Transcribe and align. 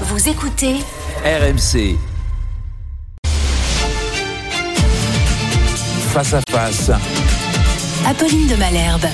Vous 0.00 0.28
écoutez 0.28 0.74
RMC. 1.24 1.96
Face 6.12 6.34
à 6.34 6.40
face. 6.50 6.90
Apolline 8.04 8.48
de 8.48 8.56
Malherbe. 8.56 9.06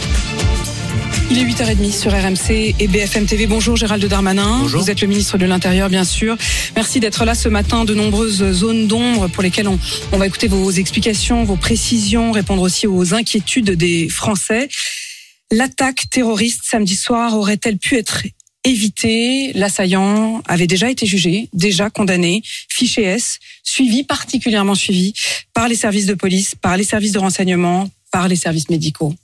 Il 1.30 1.38
est 1.38 1.45
8h30 1.45 1.93
sur 1.93 2.12
RMC 2.12 2.74
et 2.79 2.88
BFM 2.88 3.27
TV. 3.27 3.46
Bonjour 3.46 3.77
Gérald 3.77 4.03
Darmanin. 4.06 4.61
Bonjour. 4.61 4.80
Vous 4.80 4.90
êtes 4.90 5.03
le 5.03 5.08
ministre 5.08 5.37
de 5.37 5.45
l'Intérieur, 5.45 5.90
bien 5.90 6.04
sûr. 6.04 6.39
Merci 6.75 6.99
d'être 6.99 7.27
là 7.27 7.35
ce 7.35 7.51
matin. 7.51 7.85
De 7.85 7.93
nombreuses 7.93 8.51
zones 8.53 8.87
d'ombre 8.87 9.29
pour 9.29 9.43
lesquelles 9.43 9.69
on, 9.69 9.79
on 10.12 10.17
va 10.17 10.27
écouter 10.27 10.49
vos 10.49 10.71
explications, 10.71 11.45
vos 11.45 11.57
précisions, 11.57 12.33
répondre 12.33 12.62
aussi 12.62 12.87
aux 12.87 13.12
inquiétudes 13.12 13.73
des 13.73 14.09
Français. 14.09 14.69
L'attaque 15.51 16.09
terroriste 16.11 16.62
samedi 16.65 16.97
soir 16.97 17.37
aurait-elle 17.37 17.77
pu 17.77 17.99
être 17.99 18.23
évitée 18.64 19.52
L'assaillant 19.54 20.42
avait 20.46 20.66
déjà 20.66 20.90
été 20.90 21.06
jugé, 21.06 21.48
déjà 21.52 21.90
condamné, 21.90 22.42
fiché 22.68 23.02
S, 23.02 23.38
suivi, 23.62 24.05
particulièrement 24.05 24.74
suivi 24.74 25.14
par 25.55 25.68
les 25.68 25.77
services 25.77 26.06
de 26.06 26.14
police, 26.14 26.55
par 26.55 26.77
les 26.77 26.84
services 26.84 27.12
de 27.12 27.18
renseignement, 27.18 27.91
par 28.10 28.28
les 28.28 28.37
services 28.37 28.68
médicaux. 28.68 29.15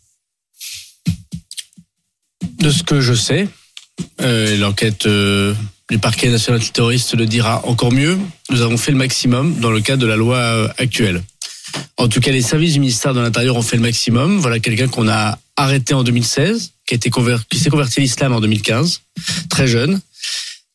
De 2.58 2.70
ce 2.70 2.82
que 2.82 3.00
je 3.00 3.14
sais, 3.14 3.48
euh, 4.20 4.56
l'enquête 4.56 5.06
euh, 5.06 5.54
du 5.90 5.98
parquet 5.98 6.28
national 6.28 6.62
terroriste 6.70 7.14
le 7.14 7.26
dira 7.26 7.66
encore 7.66 7.92
mieux. 7.92 8.18
Nous 8.50 8.62
avons 8.62 8.76
fait 8.76 8.92
le 8.92 8.98
maximum 8.98 9.58
dans 9.60 9.70
le 9.70 9.80
cadre 9.80 10.02
de 10.02 10.06
la 10.06 10.16
loi 10.16 10.36
euh, 10.36 10.68
actuelle. 10.78 11.22
En 11.96 12.08
tout 12.08 12.20
cas, 12.20 12.32
les 12.32 12.42
services 12.42 12.74
du 12.74 12.80
ministère 12.80 13.14
de 13.14 13.20
l'Intérieur 13.20 13.56
ont 13.56 13.62
fait 13.62 13.76
le 13.76 13.82
maximum. 13.82 14.38
Voilà 14.38 14.58
quelqu'un 14.58 14.88
qu'on 14.88 15.08
a 15.08 15.38
arrêté 15.56 15.94
en 15.94 16.04
2016, 16.04 16.72
qui, 16.86 16.94
a 16.94 16.96
été 16.96 17.10
conver- 17.10 17.38
qui 17.48 17.58
s'est 17.58 17.70
converti 17.70 18.00
à 18.00 18.02
l'islam 18.02 18.32
en 18.32 18.40
2015, 18.40 19.00
très 19.48 19.66
jeune, 19.66 20.00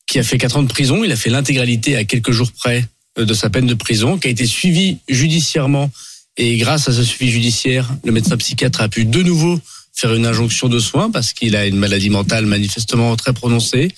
qui 0.06 0.18
a 0.18 0.22
fait 0.22 0.38
quatre 0.38 0.56
ans 0.56 0.62
de 0.62 0.68
prison. 0.68 1.04
Il 1.04 1.12
a 1.12 1.16
fait 1.16 1.30
l'intégralité 1.30 1.96
à 1.96 2.04
quelques 2.04 2.32
jours 2.32 2.50
près 2.52 2.86
euh, 3.18 3.24
de 3.24 3.34
sa 3.34 3.50
peine 3.50 3.66
de 3.66 3.74
prison, 3.74 4.18
qui 4.18 4.28
a 4.28 4.30
été 4.30 4.46
suivi 4.46 4.98
judiciairement. 5.08 5.90
Et 6.36 6.56
grâce 6.56 6.88
à 6.88 6.92
ce 6.92 7.02
suivi 7.04 7.30
judiciaire, 7.30 7.90
le 8.04 8.12
médecin 8.12 8.36
psychiatre 8.36 8.80
a 8.80 8.88
pu 8.88 9.04
de 9.04 9.22
nouveau 9.22 9.60
faire 9.94 10.14
une 10.14 10.24
injonction 10.24 10.68
de 10.68 10.78
soins 10.78 11.10
parce 11.10 11.34
qu'il 11.34 11.54
a 11.54 11.66
une 11.66 11.76
maladie 11.76 12.08
mentale 12.08 12.46
manifestement 12.46 13.14
très 13.16 13.34
prononcée. 13.34 13.92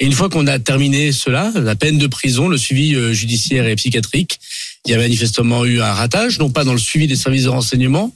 Et 0.00 0.06
une 0.06 0.12
fois 0.12 0.30
qu'on 0.30 0.46
a 0.46 0.58
terminé 0.58 1.12
cela, 1.12 1.52
la 1.54 1.76
peine 1.76 1.98
de 1.98 2.06
prison, 2.06 2.48
le 2.48 2.56
suivi 2.56 2.94
euh, 2.94 3.12
judiciaire 3.12 3.66
et 3.66 3.76
psychiatrique, 3.76 4.40
il 4.86 4.92
y 4.92 4.94
a 4.94 4.98
manifestement 4.98 5.64
eu 5.64 5.80
un 5.80 5.92
ratage, 5.92 6.38
non 6.38 6.50
pas 6.50 6.64
dans 6.64 6.72
le 6.72 6.78
suivi 6.78 7.06
des 7.06 7.16
services 7.16 7.44
de 7.44 7.50
renseignement, 7.50 8.14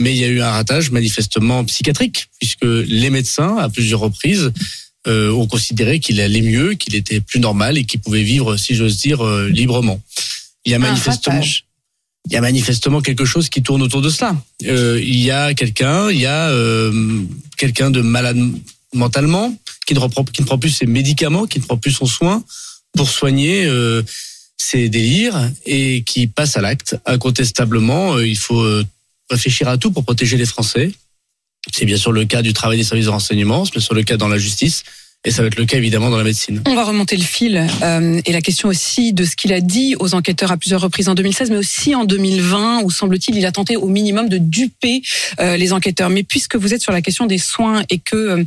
mais 0.00 0.12
il 0.12 0.18
y 0.18 0.24
a 0.24 0.28
eu 0.28 0.40
un 0.40 0.50
ratage 0.50 0.90
manifestement 0.90 1.64
psychiatrique, 1.64 2.28
puisque 2.40 2.64
les 2.64 3.10
médecins, 3.10 3.56
à 3.58 3.68
plusieurs 3.68 4.00
reprises, 4.00 4.50
euh, 5.06 5.30
ont 5.32 5.46
considéré 5.46 6.00
qu'il 6.00 6.20
allait 6.20 6.42
mieux, 6.42 6.74
qu'il 6.74 6.94
était 6.94 7.20
plus 7.20 7.40
normal 7.40 7.78
et 7.78 7.84
qu'il 7.84 8.00
pouvait 8.00 8.22
vivre, 8.22 8.56
si 8.56 8.74
j'ose 8.74 8.98
dire, 8.98 9.24
euh, 9.24 9.48
librement. 9.48 10.00
Il 10.64 10.72
y 10.72 10.74
a 10.74 10.76
Un 10.76 10.80
manifestement 10.80 11.36
ratage. 11.36 11.64
il 12.26 12.34
y 12.34 12.36
a 12.36 12.40
manifestement 12.40 13.00
quelque 13.00 13.24
chose 13.24 13.48
qui 13.48 13.62
tourne 13.62 13.80
autour 13.82 14.02
de 14.02 14.10
cela. 14.10 14.36
Euh, 14.66 15.00
il 15.02 15.18
y 15.18 15.30
a 15.30 15.54
quelqu'un, 15.54 16.10
il 16.10 16.20
y 16.20 16.26
a 16.26 16.52
quelqu'un 17.56 17.90
de 17.90 18.02
malade 18.02 18.38
mentalement 18.92 19.56
qui 19.86 19.94
ne, 19.94 20.00
reprend, 20.00 20.24
qui 20.24 20.42
ne 20.42 20.46
prend 20.46 20.58
plus 20.58 20.70
ses 20.70 20.86
médicaments, 20.86 21.46
qui 21.46 21.60
ne 21.60 21.64
prend 21.64 21.78
plus 21.78 21.92
son 21.92 22.06
soin 22.06 22.44
pour 22.94 23.08
soigner 23.08 23.66
ses 24.58 24.90
délires 24.90 25.50
et 25.64 26.02
qui 26.02 26.26
passe 26.26 26.58
à 26.58 26.60
l'acte. 26.60 26.96
Incontestablement, 27.06 28.18
il 28.18 28.36
faut 28.36 28.82
réfléchir 29.30 29.68
à 29.68 29.78
tout 29.78 29.90
pour 29.90 30.04
protéger 30.04 30.36
les 30.36 30.46
Français. 30.46 30.92
C'est 31.72 31.84
bien 31.84 31.96
sûr 31.96 32.12
le 32.12 32.24
cas 32.24 32.42
du 32.42 32.52
travail 32.52 32.78
des 32.78 32.84
services 32.84 33.06
de 33.06 33.10
renseignement, 33.10 33.64
c'est 33.64 33.72
bien 33.72 33.80
sûr 33.80 33.94
le 33.94 34.02
cas 34.02 34.16
dans 34.16 34.28
la 34.28 34.38
justice, 34.38 34.82
et 35.22 35.30
ça 35.30 35.42
va 35.42 35.48
être 35.48 35.56
le 35.56 35.66
cas 35.66 35.76
évidemment 35.76 36.08
dans 36.08 36.16
la 36.16 36.24
médecine. 36.24 36.62
On 36.66 36.74
va 36.74 36.84
remonter 36.84 37.14
le 37.18 37.22
fil 37.22 37.68
euh, 37.82 38.22
et 38.24 38.32
la 38.32 38.40
question 38.40 38.68
aussi 38.68 39.12
de 39.12 39.26
ce 39.26 39.36
qu'il 39.36 39.52
a 39.52 39.60
dit 39.60 39.94
aux 40.00 40.14
enquêteurs 40.14 40.50
à 40.50 40.56
plusieurs 40.56 40.80
reprises 40.80 41.10
en 41.10 41.14
2016, 41.14 41.50
mais 41.50 41.58
aussi 41.58 41.94
en 41.94 42.06
2020, 42.06 42.82
où 42.84 42.90
semble-t-il 42.90 43.36
il 43.36 43.44
a 43.44 43.52
tenté 43.52 43.76
au 43.76 43.88
minimum 43.88 44.30
de 44.30 44.38
duper 44.38 45.02
euh, 45.38 45.58
les 45.58 45.74
enquêteurs. 45.74 46.08
Mais 46.08 46.22
puisque 46.22 46.56
vous 46.56 46.72
êtes 46.72 46.80
sur 46.80 46.92
la 46.92 47.02
question 47.02 47.26
des 47.26 47.36
soins 47.36 47.82
et 47.90 47.98
que 47.98 48.46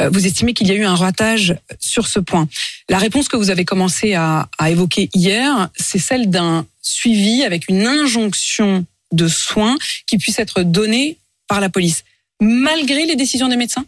euh, 0.00 0.08
vous 0.10 0.24
estimez 0.24 0.54
qu'il 0.54 0.66
y 0.68 0.70
a 0.70 0.74
eu 0.74 0.84
un 0.84 0.94
ratage 0.94 1.56
sur 1.78 2.06
ce 2.06 2.20
point, 2.20 2.48
la 2.88 2.96
réponse 2.98 3.28
que 3.28 3.36
vous 3.36 3.50
avez 3.50 3.66
commencé 3.66 4.14
à, 4.14 4.48
à 4.56 4.70
évoquer 4.70 5.10
hier, 5.12 5.68
c'est 5.76 5.98
celle 5.98 6.30
d'un 6.30 6.66
suivi 6.80 7.44
avec 7.44 7.68
une 7.68 7.86
injonction 7.86 8.86
de 9.14 9.28
soins 9.28 9.76
qui 10.06 10.18
puisse 10.18 10.38
être 10.38 10.62
donnée 10.62 11.18
par 11.48 11.60
la 11.60 11.68
police, 11.68 12.04
malgré 12.40 13.06
les 13.06 13.16
décisions 13.16 13.48
des 13.48 13.56
médecins? 13.56 13.84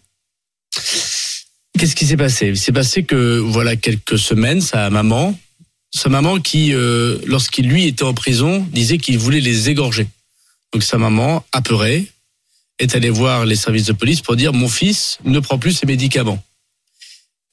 Qu'est-ce 1.78 1.94
qui 1.94 2.06
s'est 2.06 2.16
passé? 2.16 2.48
Il 2.48 2.58
s'est 2.58 2.72
passé 2.72 3.02
que 3.02 3.38
voilà 3.38 3.76
quelques 3.76 4.18
semaines, 4.18 4.60
sa 4.60 4.88
maman, 4.90 5.38
sa 5.94 6.08
maman 6.08 6.40
qui, 6.40 6.72
euh, 6.72 7.18
lorsqu'il 7.26 7.68
lui 7.68 7.86
était 7.86 8.04
en 8.04 8.14
prison, 8.14 8.66
disait 8.72 8.98
qu'il 8.98 9.18
voulait 9.18 9.40
les 9.40 9.68
égorger. 9.68 10.06
Donc 10.72 10.82
sa 10.82 10.98
maman, 10.98 11.44
apeurée, 11.52 12.06
est 12.78 12.94
allée 12.94 13.10
voir 13.10 13.46
les 13.46 13.56
services 13.56 13.86
de 13.86 13.92
police 13.92 14.20
pour 14.20 14.36
dire 14.36 14.52
mon 14.52 14.68
fils 14.68 15.18
ne 15.24 15.40
prend 15.40 15.58
plus 15.58 15.72
ses 15.72 15.86
médicaments. 15.86 16.42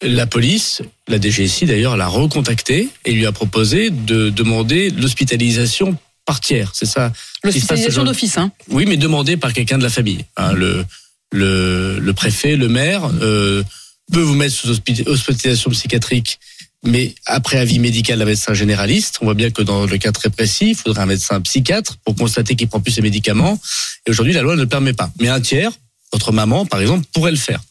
La 0.02 0.28
police, 0.28 0.82
la 1.08 1.20
DGSI 1.20 1.66
d'ailleurs, 1.66 1.96
l'a 1.96 2.08
recontacté 2.08 2.90
et 3.06 3.14
lui 3.14 3.26
a 3.26 3.32
proposé 3.32 3.90
de 3.90 4.30
demander 4.30 4.90
l'hospitalisation 4.90 5.98
par 6.26 6.40
tiers. 6.40 6.72
C'est 6.74 6.86
ça. 6.86 7.12
L'hospitalisation 7.44 8.04
d'office, 8.04 8.38
hein. 8.38 8.52
Oui, 8.70 8.86
mais 8.86 8.98
demandé 8.98 9.38
par 9.38 9.54
quelqu'un 9.54 9.78
de 9.78 9.84
la 9.84 9.90
famille. 9.90 10.26
Hein, 10.38 10.54
le, 10.54 10.86
le, 11.32 12.00
le 12.00 12.14
préfet, 12.14 12.56
le 12.56 12.70
maire 12.70 13.10
euh, 13.22 13.64
peut 14.12 14.22
vous 14.22 14.36
mettre 14.36 14.56
sous 14.56 14.72
hospi- 14.72 15.08
hospitalisation 15.08 15.72
psychiatrique, 15.72 16.40
mais 16.84 17.16
après 17.26 17.58
avis 17.58 17.80
médical 17.80 18.20
d'un 18.20 18.26
médecin 18.26 18.54
généraliste. 18.54 19.18
On 19.22 19.26
voit 19.26 19.34
bien 19.34 19.52
que 19.52 19.62
dans 19.62 19.86
le 19.86 19.98
cas 19.98 20.12
très 20.12 20.30
précis, 20.30 20.70
il 20.70 20.76
faudrait 20.76 21.02
un 21.02 21.08
médecin 21.08 21.42
psychiatre 21.42 21.98
pour 22.06 22.16
constater 22.16 22.56
qu'il 22.56 22.68
prend 22.68 22.80
plus 22.80 22.94
ses 22.94 23.02
médicaments. 23.02 23.60
Et 24.06 24.12
aujourd'hui, 24.12 24.34
la 24.34 24.42
loi 24.42 24.56
ne 24.56 24.62
le 24.62 24.68
permet 24.68 24.94
pas. 24.94 25.12
Mais 25.20 25.30
un 25.30 25.42
tiers, 25.42 25.72
votre 26.12 26.32
maman, 26.32 26.66
par 26.66 26.80
exemple, 26.82 27.06
pourrait 27.14 27.32
le 27.32 27.38
faire. 27.38 27.62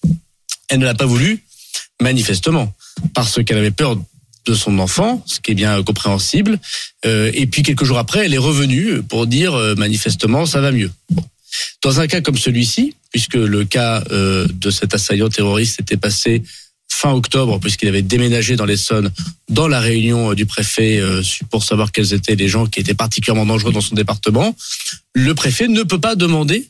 Elle 0.69 0.81
ne 0.81 0.85
l'a 0.85 0.95
pas 0.95 1.07
voulu, 1.07 1.45
manifestement, 2.01 2.75
parce 3.15 3.43
qu'elle 3.45 3.59
avait 3.59 3.71
peur 3.71 3.97
de 4.47 4.55
son 4.55 4.79
enfant, 4.79 5.23
ce 5.27 5.41
qui 5.41 5.53
est 5.53 5.55
bien 5.55 5.83
compréhensible. 5.83 6.59
Euh, 7.05 7.31
et 7.35 7.47
puis 7.47 7.63
quelques 7.63 7.85
jours 7.85 7.99
après, 7.99 8.27
elle 8.27 8.35
est 8.35 8.39
revenue 8.39 9.03
pour 9.03 9.27
dire 9.27 9.55
euh, 9.55 9.75
manifestement 9.75 10.47
ça 10.47 10.61
va 10.61 10.73
mieux. 10.73 10.91
Dans 11.83 12.01
un 12.01 12.07
cas 12.07 12.21
comme 12.21 12.39
celui-ci, 12.39 12.95
puisque 13.11 13.35
le 13.35 13.65
cas 13.65 14.03
euh, 14.11 14.47
de 14.53 14.71
cet 14.71 14.95
assaillant 14.95 15.29
terroriste 15.29 15.81
était 15.81 15.97
passé 15.97 16.43
fin 16.89 17.13
octobre, 17.13 17.59
puisqu'il 17.59 17.89
avait 17.89 18.03
déménagé 18.03 18.57
dans 18.57 18.65
l'Essonne, 18.65 19.11
dans 19.49 19.69
la 19.69 19.81
réunion 19.81 20.35
du 20.35 20.47
préfet 20.47 21.01
pour 21.51 21.65
savoir 21.65 21.91
quels 21.91 22.13
étaient 22.13 22.37
les 22.37 22.49
gens 22.49 22.67
qui 22.67 22.81
étaient 22.81 22.95
particulièrement 22.95 23.47
dangereux 23.47 23.73
dans 23.73 23.81
son 23.81 23.95
département, 23.95 24.55
le 25.15 25.35
préfet 25.35 25.69
ne 25.69 25.83
peut 25.83 25.99
pas 25.99 26.17
demander 26.17 26.69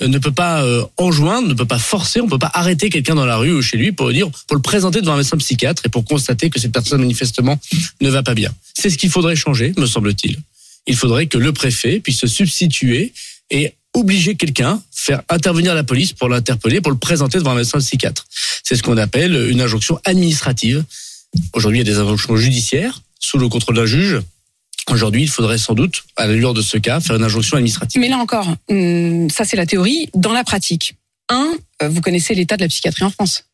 ne 0.00 0.18
peut 0.18 0.32
pas 0.32 0.62
euh, 0.62 0.84
enjoindre, 0.96 1.48
ne 1.48 1.54
peut 1.54 1.66
pas 1.66 1.78
forcer, 1.78 2.20
on 2.20 2.28
peut 2.28 2.38
pas 2.38 2.50
arrêter 2.54 2.90
quelqu'un 2.90 3.14
dans 3.14 3.26
la 3.26 3.36
rue 3.36 3.52
ou 3.52 3.62
chez 3.62 3.76
lui 3.76 3.92
pour 3.92 4.10
dire, 4.12 4.28
pour 4.46 4.56
le 4.56 4.62
présenter 4.62 5.00
devant 5.00 5.12
un 5.12 5.18
médecin 5.18 5.36
psychiatre 5.36 5.82
et 5.86 5.88
pour 5.88 6.04
constater 6.04 6.50
que 6.50 6.58
cette 6.58 6.72
personne 6.72 7.00
manifestement 7.00 7.60
ne 8.00 8.10
va 8.10 8.22
pas 8.22 8.34
bien. 8.34 8.52
C'est 8.74 8.90
ce 8.90 8.98
qu'il 8.98 9.10
faudrait 9.10 9.36
changer, 9.36 9.72
me 9.76 9.86
semble-t-il. 9.86 10.38
Il 10.86 10.96
faudrait 10.96 11.26
que 11.26 11.38
le 11.38 11.52
préfet 11.52 12.00
puisse 12.00 12.18
se 12.18 12.26
substituer 12.26 13.12
et 13.50 13.74
obliger 13.94 14.34
quelqu'un, 14.36 14.82
faire 14.90 15.22
intervenir 15.28 15.74
la 15.74 15.84
police 15.84 16.12
pour 16.12 16.28
l'interpeller, 16.28 16.80
pour 16.80 16.90
le 16.90 16.98
présenter 16.98 17.38
devant 17.38 17.52
un 17.52 17.56
médecin 17.56 17.78
psychiatre. 17.78 18.26
C'est 18.64 18.74
ce 18.74 18.82
qu'on 18.82 18.96
appelle 18.96 19.50
une 19.50 19.60
injonction 19.60 20.00
administrative. 20.04 20.84
Aujourd'hui, 21.52 21.80
il 21.80 21.86
y 21.86 21.90
a 21.90 21.92
des 21.92 22.00
injonctions 22.00 22.36
judiciaires 22.36 23.02
sous 23.20 23.38
le 23.38 23.48
contrôle 23.48 23.76
d'un 23.76 23.86
juge. 23.86 24.20
Aujourd'hui, 24.90 25.22
il 25.22 25.28
faudrait 25.28 25.58
sans 25.58 25.74
doute, 25.74 26.02
à 26.16 26.26
l'allure 26.26 26.54
de 26.54 26.62
ce 26.62 26.76
cas, 26.76 27.00
faire 27.00 27.16
une 27.16 27.24
injonction 27.24 27.56
administrative. 27.56 28.00
Mais 28.00 28.08
là 28.08 28.18
encore, 28.18 28.48
hum, 28.68 29.30
ça 29.30 29.44
c'est 29.44 29.56
la 29.56 29.66
théorie. 29.66 30.10
Dans 30.14 30.32
la 30.32 30.44
pratique, 30.44 30.96
un, 31.28 31.52
euh, 31.82 31.88
vous 31.88 32.00
connaissez 32.00 32.34
l'état 32.34 32.56
de 32.56 32.62
la 32.62 32.68
psychiatrie 32.68 33.04
en 33.04 33.10
France. 33.10 33.44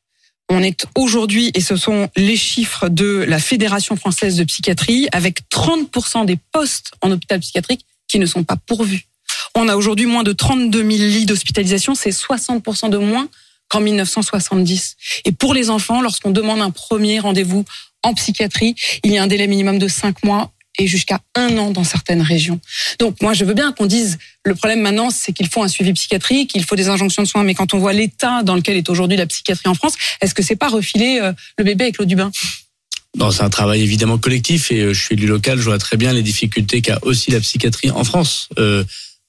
On 0.49 0.63
est 0.63 0.87
aujourd'hui, 0.97 1.51
et 1.53 1.61
ce 1.61 1.77
sont 1.77 2.09
les 2.17 2.37
chiffres 2.37 2.89
de 2.89 3.25
la 3.29 3.39
Fédération 3.39 3.97
française 3.97 4.37
de 4.37 4.45
psychiatrie, 4.45 5.09
avec 5.13 5.41
30% 5.51 6.25
des 6.25 6.39
postes 6.53 6.93
en 7.03 7.11
hôpital 7.11 7.41
psychiatrique 7.41 7.85
qui 8.09 8.19
ne 8.19 8.25
sont 8.25 8.45
pas 8.45 8.57
pourvus. 8.57 9.09
On 9.55 9.69
a 9.69 9.77
aujourd'hui 9.77 10.07
moins 10.07 10.23
de 10.23 10.33
32 10.33 10.79
000 10.79 10.89
lits 10.89 11.27
d'hospitalisation, 11.27 11.95
c'est 11.95 12.11
60% 12.11 12.89
de 12.89 12.97
moins 12.97 13.29
qu'en 13.69 13.81
1970. 13.81 14.97
Et 15.27 15.33
pour 15.33 15.53
les 15.53 15.69
enfants, 15.69 16.01
lorsqu'on 16.01 16.31
demande 16.31 16.63
un 16.63 16.71
premier 16.71 17.21
rendez-vous 17.21 17.67
en 18.03 18.15
psychiatrie, 18.15 18.75
il 19.05 19.13
y 19.13 19.19
a 19.19 19.23
un 19.23 19.27
délai 19.27 19.47
minimum 19.47 19.79
de 19.79 19.89
5 19.89 20.25
mois 20.25 20.53
et 20.79 20.87
jusqu'à 20.87 21.21
un 21.35 21.57
an 21.59 21.71
dans 21.71 21.85
certaines 21.85 22.23
régions. 22.23 22.61
Donc 22.99 23.21
moi, 23.21 23.35
je 23.35 23.45
veux 23.45 23.55
bien 23.55 23.73
qu'on 23.73 23.87
dise 23.87 24.19
le 24.45 24.55
problème 24.55 24.81
maintenant, 24.81 25.11
c'est 25.11 25.33
qu'il 25.33 25.49
faut 25.49 25.63
un 25.63 25.69
suivi 25.69 25.93
psychiatrique, 25.93 26.53
il 26.55 26.65
faut 26.65 26.77
des 26.77 26.89
injonctions 26.89 27.23
de 27.23 27.29
soins. 27.29 27.43
Mais 27.43 27.55
quand 27.55 27.75
on 27.75 27.79
voit 27.79 27.93
l'état 27.93 28.43
dans 28.43 28.55
lequel 28.55 28.77
est 28.77 28.89
aujourd'hui 28.89 29.17
la 29.17 29.27
psychiatrie 29.27 29.69
en 29.69 29.75
France, 29.75 29.95
est-ce 30.21 30.35
que 30.35 30.43
c'est 30.43 30.57
pas 30.57 30.69
refiler 30.69 31.19
euh, 31.21 31.33
le 31.59 31.65
bébé 31.65 31.85
avec 31.85 31.99
l'eau 31.99 32.05
du 32.05 32.17
bain? 32.17 32.31
Non, 33.17 33.31
c'est 33.31 33.43
un 33.43 33.51
travail 33.51 33.83
évidemment 33.83 34.19
collectif 34.19 34.71
et 34.71 34.81
euh, 34.81 34.95
je 34.95 35.03
suis 35.03 35.15
élu 35.15 35.27
local, 35.27 35.59
je 35.59 35.65
vois 35.65 35.79
très 35.79 35.97
bien 35.97 36.13
les 36.13 36.23
difficultés 36.23 36.81
qu'a 36.81 36.99
aussi 37.03 37.31
la 37.31 37.41
psychiatrie 37.41 37.91
en 37.91 38.05
France. 38.05 38.49
Euh, 38.59 38.85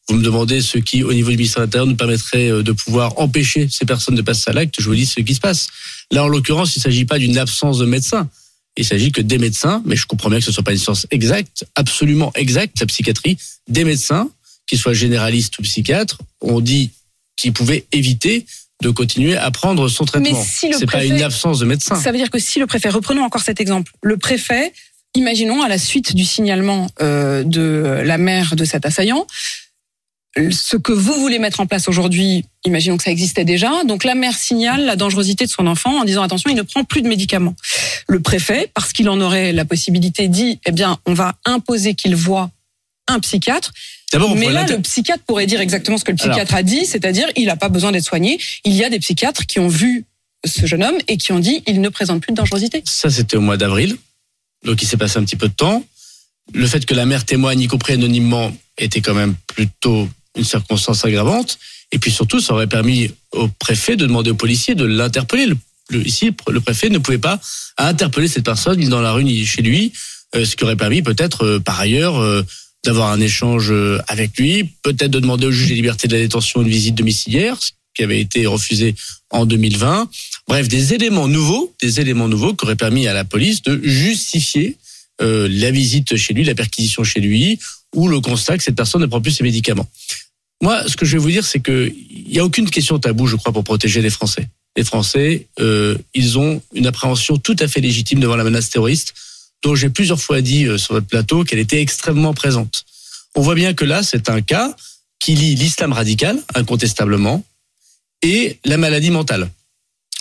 vous 0.07 0.15
me 0.15 0.23
demandez 0.23 0.61
ce 0.61 0.77
qui, 0.77 1.03
au 1.03 1.13
niveau 1.13 1.29
du 1.29 1.37
ministère 1.37 1.61
de 1.61 1.65
l'Intérieur, 1.65 1.87
nous 1.87 1.95
permettrait 1.95 2.49
de 2.63 2.71
pouvoir 2.71 3.19
empêcher 3.19 3.67
ces 3.69 3.85
personnes 3.85 4.15
de 4.15 4.23
passer 4.23 4.49
à 4.49 4.53
l'acte. 4.53 4.73
Je 4.79 4.85
vous 4.85 4.95
dis 4.95 5.05
ce 5.05 5.19
qui 5.19 5.35
se 5.35 5.39
passe. 5.39 5.67
Là, 6.11 6.23
en 6.23 6.27
l'occurrence, 6.27 6.75
il 6.75 6.79
ne 6.79 6.83
s'agit 6.83 7.05
pas 7.05 7.19
d'une 7.19 7.37
absence 7.37 7.77
de 7.77 7.85
médecins. 7.85 8.27
Il 8.77 8.85
s'agit 8.85 9.11
que 9.11 9.21
des 9.21 9.37
médecins, 9.37 9.81
mais 9.85 9.95
je 9.95 10.05
comprends 10.05 10.29
bien 10.29 10.39
que 10.39 10.45
ce 10.45 10.51
ne 10.51 10.53
soit 10.53 10.63
pas 10.63 10.71
une 10.71 10.77
science 10.77 11.05
exacte, 11.11 11.65
absolument 11.75 12.31
exacte, 12.35 12.79
la 12.79 12.85
psychiatrie, 12.85 13.37
des 13.67 13.83
médecins, 13.83 14.29
qu'ils 14.67 14.77
soient 14.77 14.93
généralistes 14.93 15.57
ou 15.59 15.63
psychiatres, 15.63 16.19
ont 16.41 16.61
dit 16.61 16.91
qu'ils 17.35 17.53
pouvaient 17.53 17.85
éviter 17.91 18.45
de 18.81 18.89
continuer 18.89 19.35
à 19.35 19.51
prendre 19.51 19.89
son 19.89 20.05
traitement. 20.05 20.31
Mais 20.31 20.45
si 20.45 20.69
le 20.69 20.77
c'est 20.77 20.89
pas 20.89 21.03
une 21.03 21.21
absence 21.21 21.59
de 21.59 21.65
médecins. 21.65 21.95
Ça 21.95 22.11
veut 22.11 22.17
dire 22.17 22.29
que 22.29 22.39
si 22.39 22.59
le 22.59 22.67
préfet, 22.67 22.89
reprenons 22.89 23.23
encore 23.23 23.41
cet 23.41 23.59
exemple, 23.59 23.91
le 24.01 24.17
préfet, 24.17 24.71
imaginons 25.15 25.61
à 25.61 25.67
la 25.67 25.77
suite 25.77 26.15
du 26.15 26.23
signalement 26.23 26.89
euh, 27.01 27.43
de 27.43 28.01
la 28.05 28.17
mère 28.17 28.55
de 28.55 28.63
cet 28.63 28.85
assaillant, 28.85 29.27
ce 30.37 30.77
que 30.77 30.91
vous 30.91 31.13
voulez 31.13 31.39
mettre 31.39 31.59
en 31.59 31.65
place 31.65 31.87
aujourd'hui, 31.87 32.45
imaginons 32.65 32.97
que 32.97 33.03
ça 33.03 33.11
existait 33.11 33.45
déjà, 33.45 33.83
donc 33.83 34.03
la 34.03 34.15
mère 34.15 34.35
signale 34.35 34.85
la 34.85 34.95
dangerosité 34.95 35.45
de 35.45 35.49
son 35.49 35.67
enfant 35.67 35.99
en 35.99 36.05
disant 36.05 36.21
attention, 36.21 36.49
il 36.49 36.55
ne 36.55 36.61
prend 36.61 36.83
plus 36.83 37.01
de 37.01 37.07
médicaments. 37.07 37.55
Le 38.07 38.19
préfet, 38.19 38.71
parce 38.73 38.93
qu'il 38.93 39.09
en 39.09 39.19
aurait 39.21 39.51
la 39.53 39.65
possibilité, 39.65 40.27
dit 40.27 40.59
eh 40.65 40.71
bien, 40.71 40.97
on 41.05 41.13
va 41.13 41.35
imposer 41.45 41.95
qu'il 41.95 42.15
voit 42.15 42.51
un 43.07 43.19
psychiatre. 43.19 43.71
Mais 44.35 44.51
là, 44.51 44.65
le 44.65 44.79
psychiatre 44.81 45.23
pourrait 45.23 45.45
dire 45.45 45.61
exactement 45.61 45.97
ce 45.97 46.03
que 46.03 46.11
le 46.11 46.17
psychiatre 46.17 46.55
a 46.55 46.63
dit, 46.63 46.85
c'est-à-dire 46.85 47.27
il 47.35 47.45
n'a 47.45 47.55
pas 47.55 47.69
besoin 47.69 47.91
d'être 47.91 48.05
soigné. 48.05 48.39
Il 48.65 48.73
y 48.73 48.83
a 48.83 48.89
des 48.89 48.99
psychiatres 48.99 49.45
qui 49.45 49.59
ont 49.59 49.67
vu 49.67 50.05
ce 50.45 50.65
jeune 50.65 50.83
homme 50.83 50.97
et 51.07 51.17
qui 51.17 51.31
ont 51.31 51.39
dit 51.39 51.63
il 51.67 51.81
ne 51.81 51.89
présente 51.89 52.21
plus 52.21 52.31
de 52.31 52.37
dangerosité. 52.37 52.81
Ça, 52.85 53.09
c'était 53.09 53.37
au 53.37 53.41
mois 53.41 53.57
d'avril. 53.57 53.97
Donc, 54.63 54.81
il 54.81 54.85
s'est 54.85 54.97
passé 54.97 55.17
un 55.17 55.23
petit 55.23 55.35
peu 55.35 55.47
de 55.47 55.53
temps. 55.53 55.83
Le 56.53 56.65
fait 56.65 56.85
que 56.85 56.93
la 56.93 57.05
mère 57.05 57.25
témoigne, 57.25 57.59
y 57.59 57.67
compris 57.67 57.93
anonymement, 57.93 58.51
était 58.77 59.01
quand 59.01 59.13
même 59.13 59.35
plutôt 59.47 60.09
une 60.39 60.45
circonstance 60.45 61.05
aggravante. 61.05 61.59
Et 61.91 61.99
puis 61.99 62.11
surtout, 62.11 62.39
ça 62.39 62.53
aurait 62.53 62.67
permis 62.67 63.11
au 63.31 63.47
préfet 63.47 63.95
de 63.95 64.05
demander 64.05 64.31
au 64.31 64.35
policier 64.35 64.75
de 64.75 64.85
l'interpeller. 64.85 65.45
Le, 65.47 65.57
le- 65.89 66.05
ici, 66.07 66.31
le 66.49 66.61
préfet 66.61 66.89
ne 66.89 66.97
pouvait 66.99 67.17
pas 67.17 67.39
interpeller 67.77 68.27
cette 68.27 68.45
personne 68.45 68.79
ni 68.79 68.87
dans 68.89 69.01
la 69.01 69.11
rue 69.11 69.23
ni 69.23 69.45
chez 69.45 69.61
lui, 69.61 69.91
euh, 70.35 70.45
ce 70.45 70.55
qui 70.55 70.63
aurait 70.63 70.75
permis 70.75 71.01
peut-être, 71.01 71.43
euh, 71.45 71.59
par 71.59 71.79
ailleurs, 71.79 72.17
euh, 72.17 72.43
d'avoir 72.85 73.11
un 73.11 73.19
échange 73.19 73.73
avec 74.07 74.37
lui, 74.37 74.63
peut-être 74.83 75.11
de 75.11 75.19
demander 75.19 75.47
au 75.47 75.51
juge 75.51 75.67
des 75.67 75.75
libertés 75.75 76.07
de 76.07 76.13
la 76.15 76.21
détention 76.21 76.61
une 76.61 76.69
visite 76.69 76.95
domiciliaire, 76.95 77.57
ce 77.59 77.71
qui 77.93 78.03
avait 78.03 78.21
été 78.21 78.45
refusé 78.45 78.95
en 79.31 79.45
2020. 79.45 80.09
Bref, 80.47 80.69
des 80.69 80.93
éléments 80.93 81.27
nouveaux, 81.27 81.73
des 81.81 81.99
éléments 81.99 82.29
nouveaux 82.29 82.53
qui 82.53 82.63
auraient 82.63 82.77
permis 82.77 83.05
à 83.07 83.13
la 83.13 83.25
police 83.25 83.61
de 83.63 83.81
justifier 83.83 84.77
la 85.19 85.71
visite 85.71 86.15
chez 86.15 86.33
lui, 86.33 86.45
la 86.45 86.55
perquisition 86.55 87.03
chez 87.03 87.19
lui, 87.19 87.59
ou 87.93 88.07
le 88.07 88.21
constat 88.21 88.57
que 88.57 88.63
cette 88.63 88.77
personne 88.77 89.01
ne 89.01 89.07
prend 89.07 89.19
plus 89.19 89.31
ses 89.33 89.43
médicaments. 89.43 89.89
Moi, 90.61 90.83
ce 90.87 90.95
que 90.95 91.05
je 91.05 91.13
vais 91.13 91.17
vous 91.23 91.29
dire, 91.29 91.45
c'est 91.45 91.59
que 91.59 91.91
il 92.09 92.33
y 92.33 92.39
a 92.39 92.45
aucune 92.45 92.69
question 92.69 92.99
taboue, 92.99 93.27
je 93.27 93.35
crois, 93.35 93.51
pour 93.53 93.63
protéger 93.63 94.01
les 94.01 94.09
Français. 94.09 94.49
Les 94.75 94.83
Français, 94.83 95.47
euh, 95.59 95.97
ils 96.13 96.37
ont 96.37 96.61
une 96.73 96.85
appréhension 96.87 97.37
tout 97.37 97.55
à 97.59 97.67
fait 97.67 97.81
légitime 97.81 98.19
devant 98.19 98.35
la 98.35 98.43
menace 98.43 98.69
terroriste, 98.69 99.13
dont 99.63 99.75
j'ai 99.75 99.89
plusieurs 99.89 100.19
fois 100.19 100.41
dit 100.41 100.65
euh, 100.65 100.77
sur 100.77 100.93
votre 100.93 101.07
plateau 101.07 101.43
qu'elle 101.43 101.59
était 101.59 101.81
extrêmement 101.81 102.33
présente. 102.33 102.85
On 103.35 103.41
voit 103.41 103.55
bien 103.55 103.73
que 103.73 103.85
là, 103.85 104.03
c'est 104.03 104.29
un 104.29 104.41
cas 104.41 104.75
qui 105.19 105.33
lie 105.35 105.55
l'islam 105.55 105.91
radical, 105.93 106.37
incontestablement, 106.55 107.43
et 108.21 108.57
la 108.65 108.77
maladie 108.77 109.11
mentale. 109.11 109.49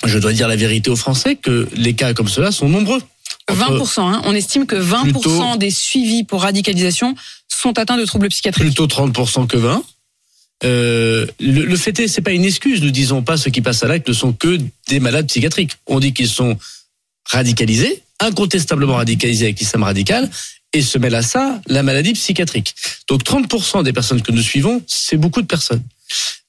Je 0.05 0.19
dois 0.19 0.32
dire 0.32 0.46
la 0.49 0.56
vérité 0.56 0.91
aux 0.91 0.96
Français 0.96 1.34
que 1.37 1.69
les 1.75 1.94
cas 1.94 2.14
comme 2.14 2.29
cela 2.29 2.52
sont 2.52 2.69
nombreux. 2.69 3.02
Entre 3.50 3.61
20%, 3.61 4.00
hein, 4.00 4.23
on 4.25 4.34
estime 4.34 4.67
que 4.67 4.76
20% 4.76 5.02
Plutôt- 5.12 5.56
des 5.56 5.70
suivis 5.70 6.23
pour 6.25 6.43
radicalisation 6.43 7.14
sont 7.49 7.76
atteints 7.79 7.96
de 7.96 8.05
troubles 8.05 8.29
psychiatriques. 8.29 8.67
plutôt 8.67 8.87
30% 8.87 9.46
que 9.46 9.56
20. 9.56 9.82
Euh, 10.64 11.26
le, 11.38 11.76
fait 11.76 11.99
est, 12.00 12.08
c'est 12.08 12.20
pas 12.20 12.32
une 12.32 12.44
excuse. 12.44 12.82
Nous 12.82 12.90
disons 12.90 13.22
pas 13.22 13.37
ceux 13.37 13.50
qui 13.50 13.60
passent 13.60 13.82
à 13.82 13.88
l'acte 13.88 14.08
ne 14.08 14.12
sont 14.12 14.32
que 14.32 14.58
des 14.88 15.00
malades 15.00 15.26
psychiatriques. 15.26 15.72
On 15.87 16.00
dit 16.00 16.12
qu'ils 16.12 16.28
sont 16.28 16.58
radicalisés, 17.31 18.02
incontestablement 18.20 18.96
radicalisés 18.96 19.46
avec 19.46 19.60
l'islam 19.60 19.82
radical, 19.82 20.28
et 20.72 20.82
se 20.82 20.99
mêle 20.99 21.14
à 21.14 21.22
ça 21.22 21.60
la 21.66 21.82
maladie 21.82 22.12
psychiatrique. 22.12 22.75
Donc 23.08 23.22
30% 23.22 23.84
des 23.84 23.93
personnes 23.93 24.22
que 24.22 24.32
nous 24.32 24.43
suivons, 24.43 24.82
c'est 24.87 25.16
beaucoup 25.16 25.40
de 25.40 25.46
personnes. 25.46 25.82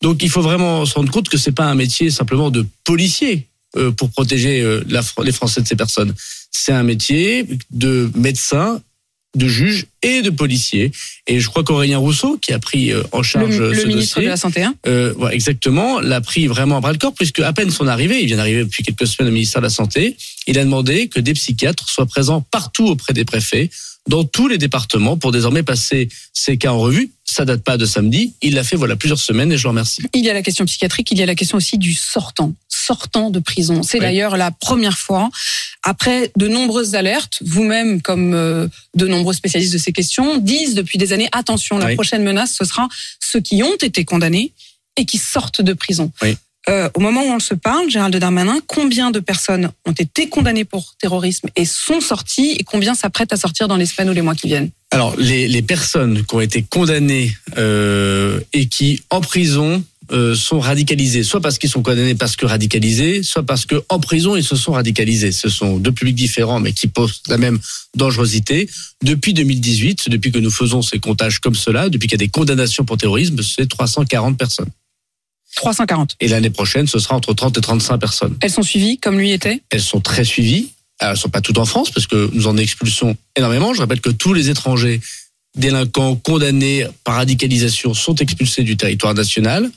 Donc 0.01 0.23
il 0.23 0.29
faut 0.29 0.41
vraiment 0.41 0.85
se 0.85 0.93
rendre 0.93 1.11
compte 1.11 1.29
que 1.29 1.37
c'est 1.37 1.51
pas 1.51 1.65
un 1.65 1.75
métier 1.75 2.09
simplement 2.09 2.49
de 2.49 2.65
policier 2.83 3.47
euh, 3.77 3.91
pour 3.91 4.09
protéger 4.09 4.61
euh, 4.61 4.83
les 5.23 5.31
Français 5.31 5.61
de 5.61 5.67
ces 5.67 5.75
personnes. 5.75 6.13
C'est 6.51 6.71
un 6.71 6.83
métier 6.83 7.45
de 7.71 8.09
médecin, 8.15 8.81
de 9.35 9.47
juge 9.47 9.85
et 10.01 10.21
de 10.21 10.29
policier. 10.29 10.91
Et 11.27 11.39
je 11.39 11.47
crois 11.49 11.63
qu'Aurélien 11.63 11.99
Rousseau, 11.99 12.37
qui 12.37 12.51
a 12.51 12.59
pris 12.59 12.91
euh, 12.91 13.03
en 13.11 13.21
charge 13.21 13.59
le 13.59 13.73
ce 13.75 13.85
ministre 13.85 14.15
dossier, 14.15 14.23
de 14.23 14.29
la 14.29 14.37
Santé. 14.37 14.63
hein. 14.63 14.75
euh, 14.87 15.13
ouais, 15.15 15.33
exactement, 15.33 15.99
l'a 15.99 16.21
pris 16.21 16.47
vraiment 16.47 16.77
à 16.77 16.81
bras 16.81 16.91
le 16.91 16.97
corps, 16.97 17.13
puisque 17.13 17.39
à 17.39 17.53
peine 17.53 17.69
son 17.69 17.87
arrivée, 17.87 18.21
il 18.21 18.25
vient 18.25 18.37
d'arriver 18.37 18.63
depuis 18.63 18.83
quelques 18.83 19.07
semaines 19.07 19.29
au 19.29 19.33
ministère 19.33 19.61
de 19.61 19.67
la 19.67 19.71
Santé, 19.71 20.17
il 20.47 20.57
a 20.57 20.63
demandé 20.63 21.07
que 21.09 21.19
des 21.19 21.33
psychiatres 21.33 21.87
soient 21.89 22.07
présents 22.07 22.41
partout 22.41 22.87
auprès 22.87 23.13
des 23.13 23.25
préfets, 23.25 23.69
dans 24.07 24.23
tous 24.23 24.47
les 24.47 24.57
départements, 24.57 25.17
pour 25.17 25.31
désormais 25.31 25.61
passer 25.61 26.09
ces 26.33 26.57
cas 26.57 26.71
en 26.71 26.79
revue. 26.79 27.11
Ça 27.25 27.45
date 27.45 27.63
pas 27.63 27.77
de 27.77 27.85
samedi, 27.85 28.33
il 28.41 28.55
l'a 28.55 28.63
fait 28.63 28.75
voilà 28.75 28.95
plusieurs 28.95 29.19
semaines 29.19 29.51
et 29.51 29.57
je 29.57 29.63
le 29.63 29.69
remercie. 29.69 30.01
Il 30.15 30.25
y 30.25 30.31
a 30.31 30.33
la 30.33 30.41
question 30.41 30.65
psychiatrique, 30.65 31.11
il 31.11 31.19
y 31.19 31.21
a 31.21 31.27
la 31.27 31.35
question 31.35 31.57
aussi 31.57 31.77
du 31.77 31.93
sortant, 31.93 32.55
sortant 32.89 33.29
de 33.29 33.39
prison. 33.39 33.83
C'est 33.83 33.99
Oui. 33.99 34.05
d'ailleurs 34.05 34.35
la 34.35 34.49
première 34.49 34.97
fois, 34.97 35.29
après 35.83 36.31
de 36.35 36.47
nombreuses 36.47 36.95
alertes, 36.95 37.37
vous-même 37.45 38.01
comme 38.01 38.33
euh, 38.33 38.67
de 38.95 39.05
nombreux 39.07 39.35
spécialistes 39.35 39.73
de 39.73 39.77
ces 39.77 39.91
questions, 39.99 40.37
disent 40.39 40.73
depuis 40.73 40.97
des 40.97 41.13
années, 41.13 41.29
attention, 41.31 41.77
la 41.77 41.85
Oui. 41.87 41.93
prochaine 41.95 42.23
menace, 42.23 42.55
ce 42.59 42.65
sera 42.65 42.87
ceux 43.19 43.41
qui 43.41 43.61
ont 43.61 43.75
été 43.89 44.05
condamnés 44.05 44.53
et 44.97 45.05
qui 45.05 45.19
sortent 45.19 45.61
de 45.61 45.73
prison. 45.73 46.11
Oui. 46.23 46.35
Euh, 46.67 46.89
au 46.95 46.99
moment 46.99 47.21
où 47.23 47.31
on 47.31 47.39
se 47.39 47.53
parle, 47.53 47.89
Gérald 47.89 48.15
Darmanin, 48.15 48.57
combien 48.67 49.11
de 49.11 49.19
personnes 49.19 49.69
ont 49.85 49.91
été 50.05 50.27
condamnées 50.29 50.65
pour 50.65 50.95
terrorisme 50.99 51.47
et 51.55 51.65
sont 51.65 52.01
sorties 52.01 52.51
et 52.59 52.63
combien 52.63 52.95
s'apprêtent 52.95 53.33
à 53.33 53.37
sortir 53.37 53.67
dans 53.67 53.77
les 53.77 53.85
semaines 53.85 54.09
ou 54.09 54.13
les 54.13 54.21
mois 54.21 54.35
qui 54.35 54.47
viennent? 54.47 54.69
Alors, 54.91 55.15
les, 55.17 55.47
les 55.47 55.61
personnes 55.61 56.25
qui 56.25 56.35
ont 56.35 56.41
été 56.41 56.63
condamnées 56.63 57.31
euh, 57.57 58.39
et 58.53 58.67
qui, 58.67 59.01
en 59.09 59.21
prison, 59.21 59.83
euh, 60.11 60.35
sont 60.35 60.59
radicalisées, 60.59 61.23
soit 61.23 61.41
parce 61.41 61.57
qu'ils 61.57 61.69
sont 61.69 61.81
condamnés 61.81 62.15
parce 62.15 62.35
que 62.35 62.45
radicalisés, 62.45 63.23
soit 63.23 63.43
parce 63.43 63.65
que 63.65 63.83
en 63.89 63.99
prison 63.99 64.35
ils 64.35 64.43
se 64.43 64.55
sont 64.55 64.73
radicalisés. 64.73 65.31
Ce 65.31 65.49
sont 65.49 65.77
deux 65.77 65.91
publics 65.91 66.15
différents, 66.15 66.59
mais 66.59 66.73
qui 66.73 66.87
posent 66.87 67.21
la 67.27 67.37
même 67.37 67.59
dangerosité. 67.95 68.69
Depuis 69.03 69.33
2018, 69.33 70.09
depuis 70.09 70.31
que 70.31 70.39
nous 70.39 70.51
faisons 70.51 70.81
ces 70.81 70.99
comptages 70.99 71.39
comme 71.39 71.55
cela, 71.55 71.89
depuis 71.89 72.07
qu'il 72.07 72.19
y 72.19 72.23
a 72.23 72.25
des 72.25 72.29
condamnations 72.29 72.85
pour 72.85 72.97
terrorisme, 72.97 73.41
c'est 73.43 73.67
340 73.67 74.37
personnes. 74.37 74.69
340. 75.55 76.15
Et 76.19 76.27
l'année 76.27 76.49
prochaine, 76.49 76.87
ce 76.87 76.99
sera 76.99 77.15
entre 77.15 77.33
30 77.33 77.57
et 77.57 77.61
35 77.61 77.97
personnes. 77.97 78.37
Elles 78.41 78.51
sont 78.51 78.63
suivies 78.63 78.97
comme 78.97 79.17
lui 79.17 79.31
était? 79.31 79.61
Elles 79.69 79.81
sont 79.81 79.99
très 79.99 80.23
suivies. 80.23 80.69
Alors, 80.99 81.13
elles 81.13 81.19
sont 81.19 81.29
pas 81.29 81.41
toutes 81.41 81.57
en 81.57 81.65
France 81.65 81.91
parce 81.91 82.07
que 82.07 82.29
nous 82.33 82.47
en 82.47 82.57
expulsons 82.57 83.15
énormément. 83.35 83.73
Je 83.73 83.79
rappelle 83.79 84.01
que 84.01 84.09
tous 84.09 84.33
les 84.33 84.49
étrangers 84.49 85.01
délinquants 85.55 86.15
condamnés 86.15 86.85
par 87.03 87.15
radicalisation 87.15 87.93
sont 87.93 88.15
expulsés 88.15 88.63
du 88.63 88.77
territoire 88.77 89.13
national. 89.13 89.69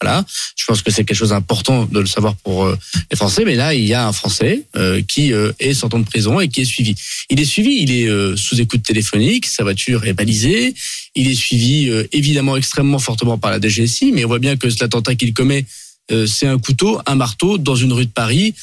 Voilà. 0.00 0.24
Je 0.56 0.64
pense 0.66 0.82
que 0.82 0.90
c'est 0.90 1.04
quelque 1.04 1.16
chose 1.16 1.30
d'important 1.30 1.86
de 1.86 2.00
le 2.00 2.06
savoir 2.06 2.34
pour 2.36 2.64
euh, 2.64 2.76
les 3.10 3.16
Français. 3.16 3.44
Mais 3.44 3.54
là, 3.54 3.74
il 3.74 3.84
y 3.84 3.94
a 3.94 4.06
un 4.06 4.12
Français 4.12 4.66
euh, 4.76 5.00
qui 5.00 5.32
euh, 5.32 5.52
est 5.60 5.72
sortant 5.72 5.98
de 5.98 6.04
prison 6.04 6.40
et 6.40 6.48
qui 6.48 6.60
est 6.60 6.66
suivi. 6.66 6.94
Il 7.30 7.40
est 7.40 7.44
suivi. 7.44 7.78
Il 7.80 7.92
est 7.92 8.08
euh, 8.08 8.36
sous 8.36 8.60
écoute 8.60 8.82
téléphonique. 8.82 9.46
Sa 9.46 9.62
voiture 9.62 10.04
est 10.04 10.12
balisée. 10.12 10.74
Il 11.14 11.28
est 11.28 11.34
suivi 11.34 11.88
euh, 11.88 12.06
évidemment 12.12 12.56
extrêmement 12.56 12.98
fortement 12.98 13.38
par 13.38 13.50
la 13.50 13.60
DGSI. 13.60 14.12
Mais 14.12 14.24
on 14.24 14.28
voit 14.28 14.40
bien 14.40 14.56
que 14.56 14.66
l'attentat 14.66 15.14
qu'il 15.14 15.32
commet, 15.32 15.64
c'est 16.26 16.46
un 16.46 16.58
couteau, 16.58 17.00
un 17.06 17.14
marteau 17.14 17.56
dans 17.56 17.76
une 17.76 17.94
rue 17.94 18.04
de 18.04 18.10
Paris. 18.10 18.54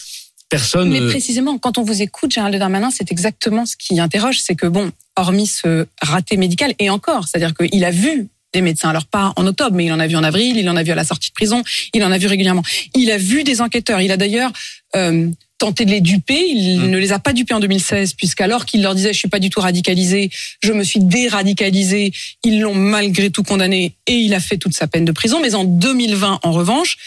Personne. 0.51 0.89
Mais 0.89 0.99
euh, 0.99 1.09
précisément, 1.09 1.57
quand 1.57 1.77
on 1.77 1.83
vous 1.83 2.01
écoute, 2.01 2.31
Gérald 2.31 2.55
Darmanin, 2.55 2.91
c'est 2.91 3.11
exactement 3.11 3.65
ce 3.65 3.75
qui 3.77 3.99
interroge, 3.99 4.39
c'est 4.39 4.55
que 4.55 4.67
bon, 4.67 4.91
hormis 5.15 5.47
ce 5.47 5.87
raté 6.01 6.35
médical, 6.37 6.73
et 6.77 6.89
encore, 6.89 7.27
c'est-à-dire 7.27 7.53
qu'il 7.55 7.83
a 7.85 7.91
vu 7.91 8.27
des 8.53 8.61
médecins, 8.61 8.89
alors 8.89 9.05
pas 9.05 9.31
en 9.37 9.47
octobre, 9.47 9.75
mais 9.75 9.85
il 9.85 9.93
en 9.93 9.99
a 10.01 10.07
vu 10.07 10.17
en 10.17 10.23
avril, 10.25 10.57
il 10.57 10.69
en 10.69 10.75
a 10.75 10.83
vu 10.83 10.91
à 10.91 10.95
la 10.95 11.05
sortie 11.05 11.29
de 11.29 11.33
prison, 11.33 11.63
il 11.93 12.03
en 12.03 12.11
a 12.11 12.17
vu 12.17 12.27
régulièrement. 12.27 12.63
Il 12.95 13.09
a 13.11 13.17
vu 13.17 13.45
des 13.45 13.61
enquêteurs, 13.61 14.01
il 14.01 14.11
a 14.11 14.17
d'ailleurs 14.17 14.51
euh, 14.97 15.29
tenté 15.57 15.85
de 15.85 15.91
les 15.91 16.01
duper, 16.01 16.43
il 16.49 16.79
Mm. 16.79 16.89
ne 16.89 16.97
les 16.97 17.13
a 17.13 17.19
pas 17.19 17.31
dupés 17.31 17.53
en 17.53 17.61
2016, 17.61 18.13
puisqu'alors 18.15 18.65
qu'il 18.65 18.81
leur 18.81 18.93
disait 18.93 19.13
je 19.13 19.19
suis 19.19 19.29
pas 19.29 19.39
du 19.39 19.49
tout 19.49 19.61
radicalisé, 19.61 20.29
je 20.61 20.73
me 20.73 20.83
suis 20.83 20.99
déradicalisé, 20.99 22.11
ils 22.43 22.59
l'ont 22.59 22.75
malgré 22.75 23.29
tout 23.29 23.43
condamné 23.43 23.93
et 24.05 24.15
il 24.15 24.33
a 24.33 24.41
fait 24.41 24.57
toute 24.57 24.73
sa 24.73 24.87
peine 24.87 25.05
de 25.05 25.13
prison. 25.13 25.39
Mais 25.41 25.55
en 25.55 25.63
2020, 25.63 26.39
en 26.43 26.51
revanche, 26.51 26.97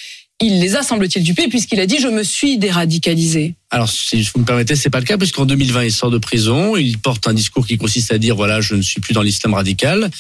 il 0.40 0.60
les 0.60 0.76
a 0.76 0.82
semble-t-il 0.82 1.24
dupés 1.24 1.48
puisqu'il 1.48 1.80
a 1.80 1.86
dit 1.86 1.98
je 1.98 2.08
me 2.08 2.22
suis 2.22 2.58
déradicalisé. 2.58 3.54
Alors, 3.70 3.88
si 3.88 4.22
vous 4.34 4.40
me 4.40 4.44
permettez, 4.44 4.76
c'est 4.76 4.90
pas 4.90 5.00
le 5.00 5.04
cas, 5.06 5.16
puisqu'en 5.18 5.46
2020, 5.46 5.84
il 5.84 5.92
sort 5.92 6.10
de 6.10 6.18
prison, 6.18 6.76
il 6.76 6.98
porte 6.98 7.26
un 7.28 7.34
discours 7.34 7.66
qui 7.66 7.76
consiste 7.78 8.12
à 8.12 8.18
dire, 8.18 8.36
voilà, 8.36 8.60
je 8.60 8.74
ne 8.74 8.82
suis 8.82 9.00
plus 9.00 9.14
dans 9.14 9.22
l'islam 9.22 9.54
radical, 9.54 10.10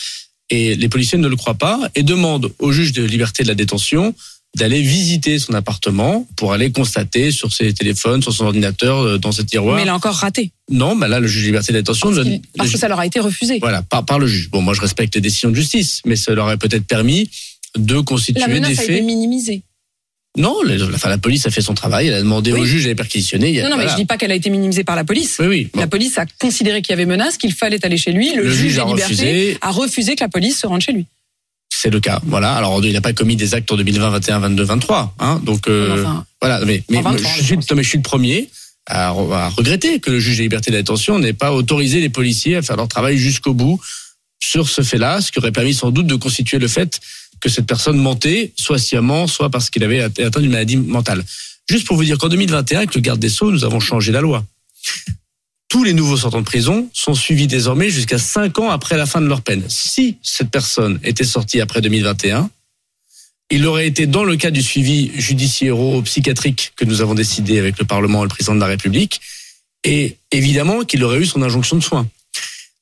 et 0.50 0.74
les 0.74 0.88
policiers 0.88 1.18
ne 1.18 1.28
le 1.28 1.36
croient 1.36 1.54
pas, 1.54 1.80
et 1.94 2.02
demandent 2.02 2.52
au 2.58 2.72
juge 2.72 2.92
de 2.92 3.02
liberté 3.04 3.42
de 3.42 3.48
la 3.48 3.54
détention 3.54 4.14
d'aller 4.56 4.80
visiter 4.82 5.40
son 5.40 5.52
appartement 5.54 6.28
pour 6.36 6.52
aller 6.52 6.70
constater 6.70 7.32
sur 7.32 7.52
ses 7.52 7.74
téléphones, 7.74 8.22
sur 8.22 8.32
son 8.32 8.44
ordinateur, 8.44 8.98
euh, 9.00 9.18
dans 9.18 9.32
ses 9.32 9.44
tiroirs. 9.44 9.74
Mais 9.74 9.82
il 9.82 9.88
a 9.88 9.94
encore 9.96 10.14
raté. 10.14 10.52
Non, 10.70 10.94
bah 10.94 11.08
là, 11.08 11.18
le 11.18 11.26
juge 11.26 11.42
de 11.42 11.46
liberté 11.46 11.72
de 11.72 11.78
la 11.78 11.82
détention... 11.82 12.14
Parce, 12.14 12.24
a- 12.24 12.30
parce 12.56 12.70
que 12.70 12.78
ça 12.78 12.86
leur 12.86 13.00
a 13.00 13.06
été 13.06 13.18
refusé. 13.18 13.58
Voilà, 13.58 13.82
par, 13.82 14.04
par 14.04 14.20
le 14.20 14.28
juge. 14.28 14.50
Bon, 14.50 14.62
moi, 14.62 14.72
je 14.74 14.80
respecte 14.80 15.12
les 15.16 15.20
décisions 15.20 15.50
de 15.50 15.56
justice, 15.56 16.02
mais 16.06 16.14
ça 16.14 16.32
leur 16.34 16.44
aurait 16.44 16.56
peut-être 16.56 16.86
permis 16.86 17.28
de 17.76 17.96
La 17.96 18.02
constituer 18.02 18.44
des 18.46 18.52
menace 18.52 18.78
a 18.78 18.84
été 18.84 18.92
faits... 18.94 19.04
minimisée. 19.04 19.62
Non, 20.36 20.62
la, 20.64 20.84
enfin, 20.86 21.08
la 21.08 21.18
police 21.18 21.46
a 21.46 21.50
fait 21.50 21.60
son 21.60 21.74
travail, 21.74 22.08
elle 22.08 22.14
a 22.14 22.18
demandé 22.20 22.52
Oui. 22.52 22.60
au 22.60 22.64
juge 22.64 22.82
d'aller 22.82 22.96
perquisitionner. 22.96 23.50
il 23.50 23.54
y 23.54 23.60
a- 23.60 23.64
Non, 23.68 23.70
non, 23.70 23.76
mais 23.76 23.88
je 23.88 23.94
dis 23.94 24.04
pas 24.04 24.16
qu'elle 24.16 24.32
a 24.32 24.34
été 24.34 24.50
minimisée 24.50 24.82
par 24.82 24.96
la 24.96 25.04
police. 25.04 25.36
Oui, 25.38 25.46
oui. 25.46 25.70
bon. 25.72 25.80
La 25.80 25.86
police 25.86 26.18
a 26.18 26.26
considéré 26.40 26.82
qu'il 26.82 26.90
y 26.90 26.94
avait 26.94 27.06
menace, 27.06 27.36
qu'il 27.36 27.52
fallait 27.52 27.84
aller 27.84 27.96
chez 27.96 28.10
lui. 28.12 28.34
Le, 28.34 28.42
Le 28.42 28.50
juge 28.52 28.78
a 28.78 28.84
refusé. 28.84 29.56
a 29.60 29.70
refusé 29.70 30.16
que 30.16 30.24
la 30.24 30.28
police 30.28 30.58
se 30.58 30.66
rende 30.66 30.80
chez 30.80 30.92
lui. 30.92 31.06
C'est 31.72 31.90
le 31.90 32.00
cas. 32.00 32.20
Voilà. 32.24 32.54
Alors, 32.54 32.84
il 32.84 32.92
n'a 32.92 33.00
pas 33.00 33.12
commis 33.12 33.36
des 33.36 33.54
actes 33.54 33.70
en 33.70 33.76
2020, 33.76 34.10
21, 34.10 34.38
22, 34.40 34.64
23. 34.64 35.14
Hein, 35.20 35.40
donc, 35.44 35.68
euh, 35.68 36.00
Enfin, 36.02 36.24
voilà. 36.40 36.64
Mais, 36.64 36.82
mais 36.90 36.98
En 36.98 37.02
23, 37.02 37.30
je, 37.30 37.34
suis, 37.36 37.44
je 37.46 37.54
pense. 37.54 37.70
non, 37.70 37.76
mais 37.76 37.82
je 37.84 37.88
suis 37.90 37.98
le 37.98 38.02
premier 38.02 38.48
à, 38.86 39.10
re- 39.12 39.32
à 39.32 39.48
regretter 39.50 40.00
que 40.00 40.10
le 40.10 40.18
juge 40.18 40.38
des 40.38 40.42
libertés 40.44 40.70
de 40.72 40.76
détention 40.76 41.18
n'ait 41.20 41.32
pas 41.32 41.52
autorisé 41.52 42.00
les 42.00 42.08
policiers 42.08 42.56
à 42.56 42.62
faire 42.62 42.76
leur 42.76 42.88
travail 42.88 43.18
jusqu'au 43.18 43.54
bout 43.54 43.80
sur 44.40 44.68
ce 44.68 44.82
fait-là, 44.82 45.20
ce 45.20 45.30
qui 45.30 45.38
aurait 45.38 45.52
permis 45.52 45.74
sans 45.74 45.90
doute 45.90 46.06
de 46.06 46.16
constituer 46.16 46.58
le 46.58 46.68
fait 46.68 47.00
que 47.40 47.48
cette 47.48 47.66
personne 47.66 47.98
mentait, 47.98 48.52
soit 48.56 48.78
sciemment, 48.78 49.26
soit 49.26 49.50
parce 49.50 49.70
qu'il 49.70 49.84
avait 49.84 50.00
atteint 50.00 50.40
d'une 50.40 50.50
maladie 50.50 50.76
mentale. 50.76 51.24
Juste 51.68 51.86
pour 51.86 51.96
vous 51.96 52.04
dire 52.04 52.18
qu'en 52.18 52.28
2021, 52.28 52.78
avec 52.78 52.94
le 52.94 53.00
garde 53.00 53.20
des 53.20 53.28
Sceaux, 53.28 53.50
nous 53.50 53.64
avons 53.64 53.80
changé 53.80 54.12
la 54.12 54.20
loi. 54.20 54.44
Tous 55.68 55.82
les 55.82 55.92
nouveaux 55.92 56.16
sortants 56.16 56.40
de 56.40 56.44
prison 56.44 56.88
sont 56.92 57.14
suivis 57.14 57.46
désormais 57.46 57.90
jusqu'à 57.90 58.18
5 58.18 58.58
ans 58.58 58.70
après 58.70 58.96
la 58.96 59.06
fin 59.06 59.20
de 59.20 59.26
leur 59.26 59.40
peine. 59.40 59.64
Si 59.68 60.18
cette 60.22 60.50
personne 60.50 61.00
était 61.02 61.24
sortie 61.24 61.60
après 61.60 61.80
2021, 61.80 62.48
il 63.50 63.66
aurait 63.66 63.86
été 63.86 64.06
dans 64.06 64.24
le 64.24 64.36
cas 64.36 64.50
du 64.50 64.62
suivi 64.62 65.10
judiciairo-psychiatrique 65.14 66.72
que 66.76 66.84
nous 66.84 67.00
avons 67.00 67.14
décidé 67.14 67.58
avec 67.58 67.78
le 67.78 67.84
Parlement 67.84 68.20
et 68.20 68.24
le 68.24 68.28
président 68.28 68.54
de 68.54 68.60
la 68.60 68.66
République, 68.66 69.20
et 69.84 70.16
évidemment 70.30 70.84
qu'il 70.84 71.02
aurait 71.04 71.18
eu 71.18 71.26
son 71.26 71.42
injonction 71.42 71.76
de 71.76 71.82
soins. 71.82 72.08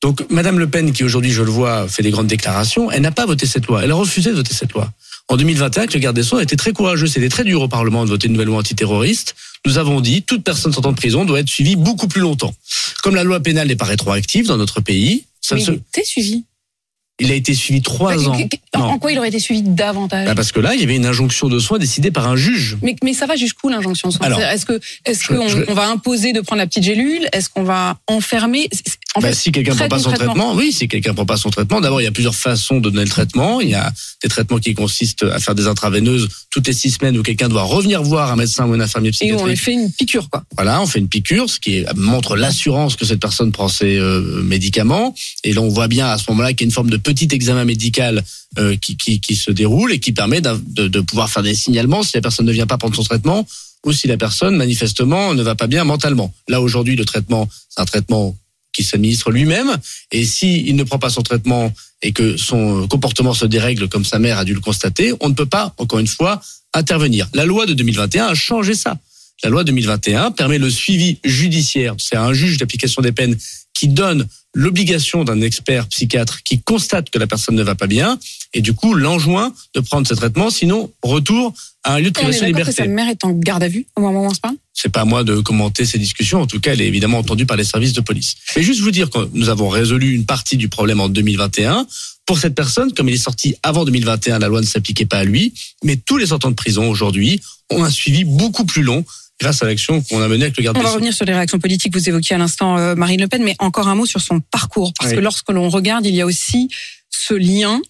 Donc, 0.03 0.25
Madame 0.31 0.59
Le 0.59 0.69
Pen, 0.69 0.93
qui 0.93 1.05
aujourd'hui, 1.05 1.31
je 1.31 1.43
le 1.43 1.51
vois, 1.51 1.87
fait 1.89 2.03
des 2.03 2.11
grandes 2.11 2.27
déclarations, 2.27 2.91
elle 2.91 3.03
n'a 3.03 3.13
pas 3.13 3.25
voté 3.27 3.47
cette 3.47 3.67
loi. 3.67 3.85
Elle 3.85 3.93
a 3.93 3.95
refusé 3.95 4.31
de 4.31 4.37
voter 4.37 4.53
cette 4.53 4.73
loi. 4.73 4.91
En 5.29 5.37
2021, 5.37 5.87
que 5.87 5.95
le 5.95 6.01
garde 6.01 6.17
des 6.17 6.25
Sceaux 6.25 6.39
a 6.39 6.43
été 6.43 6.57
très 6.57 6.73
courageux. 6.73 7.07
C'était 7.07 7.29
très 7.29 7.45
dur 7.45 7.63
au 7.63 7.69
Parlement 7.69 8.05
de 8.05 8.11
voter 8.11 8.27
une 8.27 8.33
nouvelle 8.33 8.49
loi 8.49 8.59
antiterroriste. 8.59 9.37
Nous 9.65 9.79
avons 9.79 10.01
dit, 10.01 10.23
toute 10.23 10.43
personne 10.43 10.73
sortant 10.73 10.91
de 10.91 10.97
prison 10.97 11.25
doit 11.25 11.39
être 11.39 11.49
suivie 11.49 11.77
beaucoup 11.77 12.09
plus 12.09 12.21
longtemps. 12.21 12.53
Comme 13.05 13.15
la 13.15 13.23
loi 13.23 13.39
pénale 13.39 13.69
n'est 13.69 13.77
pas 13.77 13.85
rétroactive 13.85 14.47
dans 14.49 14.57
notre 14.57 14.81
pays, 14.81 15.25
ça 15.41 15.55
mais 15.55 15.61
ne 15.61 15.67
se- 15.67 16.05
suivi. 16.05 16.45
Il 17.21 17.31
a 17.31 17.35
été 17.35 17.55
suivi 17.55 17.83
trois 17.83 18.17
Bah, 18.17 18.31
ans. 18.31 18.39
En 18.75 18.99
quoi 18.99 19.13
il 19.13 19.19
aurait 19.19 19.29
été 19.29 19.39
suivi 19.39 19.63
davantage 19.63 20.27
Bah, 20.27 20.35
parce 20.35 20.51
que 20.51 20.59
là, 20.61 20.75
il 20.75 20.81
y 20.81 20.83
avait 20.83 20.97
une 20.97 21.07
injonction 21.07 21.49
de 21.49 21.59
soins 21.59 21.79
décidée 21.79 22.11
par 22.11 22.27
un 22.27 22.37
juge. 22.37 22.79
mais, 22.83 22.97
mais 23.05 23.13
ça 23.13 23.27
va 23.27 23.37
jusqu'où 23.37 23.69
l'injonction 23.69 24.09
de 24.09 24.15
soins 24.15 24.29
Est-ce 24.51 24.65
que 24.67 24.81
est-ce 25.05 25.25
je- 25.25 25.29
qu'on 25.29 25.47
je- 25.47 25.73
va 25.73 25.89
imposer 25.89 26.33
de 26.33 26.41
prendre 26.41 26.59
la 26.61 26.67
petite 26.67 26.85
gélule? 26.85 27.29
Est-ce 27.33 27.49
qu'on 27.51 27.63
va 27.65 27.99
enfermer? 28.09 28.69
En 29.15 29.21
Bah, 29.21 29.29
fait, 29.29 29.35
si 29.35 29.53
quelqu'un 29.53 29.77
prend 29.77 29.89
pas 29.89 29.99
son 29.99 30.11
traitement, 30.13 30.55
oui, 30.55 30.73
si 30.73 30.89
quelqu'un 30.89 31.13
prend 31.13 31.27
pas 31.27 31.37
son 31.37 31.51
traitement, 31.51 31.81
d'abord 31.83 32.01
il 32.01 32.05
y 32.05 32.07
a 32.07 32.13
plusieurs 32.13 32.35
façons 32.35 32.79
de 32.81 32.89
donner 32.89 33.05
le 33.05 33.11
traitement. 33.11 33.61
Il 33.61 33.69
y 33.69 33.75
a 33.75 33.93
des 34.23 34.29
traitements 34.31 34.59
qui 34.59 34.73
consistent 34.75 35.25
à 35.25 35.39
faire 35.39 35.55
des 35.55 35.67
intraveineuses 35.67 36.29
toutes 36.51 36.67
les 36.67 36.73
six 36.73 36.91
semaines 36.93 37.19
où 37.19 37.23
quelqu'un 37.23 37.49
doit 37.51 37.63
revenir 37.63 38.03
voir 38.03 38.33
un 38.33 38.37
médecin 38.37 38.67
ou 38.67 38.73
un 38.73 38.81
infirmier 38.81 39.11
et 39.21 39.33
où 39.35 39.37
on 39.39 39.47
lui 39.47 39.55
psychiatrique. 39.55 39.61
fait 39.61 39.73
une 39.75 39.93
piqûre 39.93 40.31
quoi. 40.31 40.45
Voilà, 40.55 40.81
on 40.81 40.87
fait 40.87 40.99
une 40.99 41.09
piqûre, 41.09 41.51
ce 41.51 41.61
qui 41.61 41.77
est- 41.77 41.95
montre 41.95 42.37
l'assurance 42.37 42.97
que 42.97 43.05
cette 43.05 43.21
personne 43.21 43.53
prend 43.53 43.69
ses 43.69 43.99
euh, 43.99 44.43
médicaments. 44.43 45.15
Et 45.45 45.53
là, 45.53 45.61
on 45.61 45.69
voit 45.69 45.89
bien 45.89 46.07
à 46.09 46.17
ce 46.17 46.25
moment-là 46.31 46.55
qu'il 46.55 46.63
y 46.63 46.65
a 46.65 46.69
une 46.69 46.73
forme 46.73 46.89
de 46.91 46.97
petit 47.03 47.29
examen 47.33 47.65
médical 47.65 48.25
euh, 48.59 48.77
qui, 48.77 49.37
se 49.37 49.51
déroule 49.51 49.93
et 49.93 49.99
qui 49.99 50.13
permet 50.13 50.41
de, 50.41 51.01
pouvoir 51.01 51.31
faire 51.31 51.43
des 51.43 51.55
signalements 51.55 52.03
si 52.03 52.13
la 52.15 52.21
personne 52.21 52.47
ne 52.47 52.53
vient 52.53 52.67
pas 52.67 52.79
prendre 52.79 52.95
son 52.95 53.03
traitement 53.03 53.47
ou 53.85 53.93
si 53.93 54.07
la 54.07 54.17
personne 54.17 54.57
manifestement 54.57 55.35
ne 55.35 55.43
va 55.43 55.55
pas 55.55 55.67
bien 55.67 55.85
mentalement. 55.85 56.33
Là, 56.49 56.61
aujourd'hui, 56.61 56.97
le 56.97 57.05
traitement, 57.05 57.49
c'est 57.69 57.81
un 57.81 57.85
traitement 57.85 58.37
qui 58.73 58.85
s'administre 58.85 59.31
lui-même. 59.31 59.77
Et 60.13 60.25
si 60.25 60.63
il 60.67 60.77
ne 60.77 60.85
prend 60.85 60.99
pas 60.99 61.11
son 61.11 61.23
traitement 61.23 61.73
et 62.01 62.13
que 62.13 62.37
son 62.37 62.87
comportement 62.89 63.35
se 63.35 63.47
dérègle 63.47 63.89
comme 63.89 64.05
sa 64.05 64.19
mère 64.19 64.39
a 64.39 64.45
dû 64.45 64.55
le 64.55 64.61
constater, 64.61 65.13
on 65.21 65.29
ne 65.29 65.35
peut 65.35 65.47
pas, 65.47 65.75
encore 65.79 65.99
une 65.99 66.07
fois, 66.07 66.41
intervenir. 66.75 67.29
La 67.35 67.45
loi 67.45 67.67
de 67.67 67.75
2021 67.75 68.27
a 68.27 68.35
changé 68.35 68.75
ça. 68.75 68.99
La 69.45 69.51
loi 69.51 69.65
2021 69.65 70.31
permet 70.31 70.59
le 70.59 70.71
suivi 70.71 71.19
judiciaire. 71.25 71.95
C'est 71.99 72.17
un 72.17 72.33
juge 72.33 72.59
d'application 72.59 73.03
des 73.03 73.13
peines 73.13 73.37
qui 73.75 73.89
donne 73.89 74.27
l'obligation 74.55 75.25
d'un 75.25 75.41
expert 75.41 75.87
psychiatre 75.89 76.43
qui 76.43 76.61
constate 76.61 77.11
que 77.11 77.19
la 77.19 77.27
personne 77.27 77.55
ne 77.55 77.63
va 77.63 77.75
pas 77.75 77.87
bien 77.87 78.19
et 78.53 78.61
du 78.61 78.75
coup 78.75 78.95
l'enjoint 78.95 79.53
de 79.75 79.81
prendre 79.81 80.07
ce 80.07 80.15
traitement, 80.15 80.51
sinon 80.51 80.93
retour 81.03 81.55
à 81.85 81.95
un 81.95 81.99
lieu 81.99 82.11
de 82.11 82.15
privation 82.15 82.47
de 82.47 82.53
d'accord 82.53 82.67
que 82.67 82.73
sa 82.73 82.85
liberté. 82.85 82.95
mère 82.95 83.09
est 83.09 83.25
en 83.25 83.33
garde 83.33 83.63
à 83.63 83.69
vue 83.69 83.87
au 83.97 84.01
moment 84.01 84.23
où 84.23 84.27
on 84.27 84.35
se 84.35 84.41
parle? 84.41 84.57
C'est 84.75 84.89
pas 84.89 85.03
à 85.03 85.05
moi 85.05 85.25
de 85.25 85.41
commenter 85.41 85.85
ces 85.85 85.99
discussions. 85.99 86.41
En 86.41 86.47
tout 86.47 86.61
cas, 86.61 86.73
elle 86.73 86.81
est 86.81 86.87
évidemment 86.87 87.19
entendue 87.19 87.47
par 87.47 87.57
les 87.57 87.65
services 87.65 87.93
de 87.93 88.01
police. 88.01 88.37
Mais 88.57 88.63
juste 88.63 88.81
vous 88.81 88.91
dire 88.91 89.11
que 89.11 89.29
nous 89.33 89.49
avons 89.49 89.69
résolu 89.69 90.15
une 90.15 90.25
partie 90.25 90.57
du 90.57 90.69
problème 90.69 91.01
en 91.01 91.09
2021. 91.09 91.87
Pour 92.25 92.39
cette 92.39 92.55
personne, 92.55 92.93
comme 92.93 93.09
il 93.09 93.15
est 93.15 93.19
sorti 93.19 93.55
avant 93.63 93.85
2021, 93.85 94.39
la 94.39 94.49
loi 94.49 94.61
ne 94.61 94.67
s'appliquait 94.67 95.07
pas 95.07 95.19
à 95.19 95.25
lui. 95.25 95.53
Mais 95.85 95.97
tous 95.97 96.17
les 96.17 96.27
sortants 96.27 96.51
de 96.51 96.57
prison 96.57 96.89
aujourd'hui 96.89 97.41
ont 97.71 97.85
un 97.85 97.91
suivi 97.91 98.25
beaucoup 98.25 98.65
plus 98.65 98.83
long 98.83 99.05
grâce 99.43 99.63
à 99.63 99.67
l'action 99.67 100.01
qu'on 100.03 100.21
a 100.23 100.29
menée 100.29 100.45
avec 100.45 100.57
le 100.57 100.63
garde 100.63 100.77
On 100.77 100.81
des 100.81 100.85
va 100.85 100.91
Sceaux. 100.91 100.95
revenir 100.97 101.13
sur 101.13 101.25
les 101.25 101.35
réactions 101.35 101.59
politiques. 101.59 101.93
Vous 101.95 102.09
évoquiez 102.09 102.37
à 102.37 102.39
l'instant 102.39 102.79
euh, 102.79 102.95
Marine 102.95 103.21
Le 103.21 103.29
Pen, 103.29 103.43
mais 103.43 103.57
encore 103.59 103.89
un 103.89 103.95
mot 103.97 104.07
sur 104.07 104.21
son 104.21 104.41
parcours. 104.41 104.93
Parce 104.99 105.11
Oui. 105.11 105.17
que 105.17 105.21
lorsque 105.21 105.51
l'on 105.51 105.69
regarde, 105.69 106.07
il 106.07 106.15
y 106.15 106.21
a 106.21 106.27
aussi 106.27 106.69
ce 107.11 107.35
lien 107.35 107.81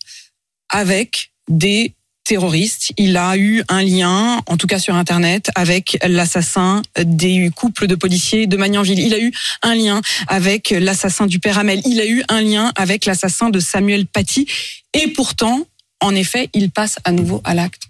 avec 0.71 1.33
des 1.49 1.93
terroristes. 2.25 2.93
Il 2.97 3.17
a 3.17 3.37
eu 3.37 3.63
un 3.69 3.83
lien, 3.83 4.41
en 4.47 4.57
tout 4.57 4.67
cas 4.67 4.79
sur 4.79 4.95
Internet, 4.95 5.51
avec 5.57 5.99
l'assassin 6.07 6.83
des 7.05 7.51
couples 7.55 7.87
de 7.87 7.95
policiers 7.97 8.47
de 8.47 8.57
Magnanville. 8.57 9.01
Il 9.01 9.13
a 9.13 9.19
eu 9.21 9.33
un 9.63 9.75
lien 9.75 10.01
avec 10.29 10.71
l'assassin 10.71 11.27
du 11.27 11.41
père 11.41 11.59
Hamel. 11.59 11.83
Il 11.85 12.01
a 12.01 12.07
eu 12.07 12.23
un 12.29 12.41
lien 12.41 12.73
avec 12.77 13.05
l'assassin 13.07 13.51
de 13.51 13.59
Samuel 13.61 14.07
Paty. 14.07 14.47
Et 14.95 15.09
pourtant, 15.09 15.67
en 16.01 16.15
effet, 16.15 16.49
il 16.55 16.71
passe 16.71 16.97
à 17.05 17.13
nouveau 17.13 17.41
à 17.45 17.55
l'acte. 17.55 17.83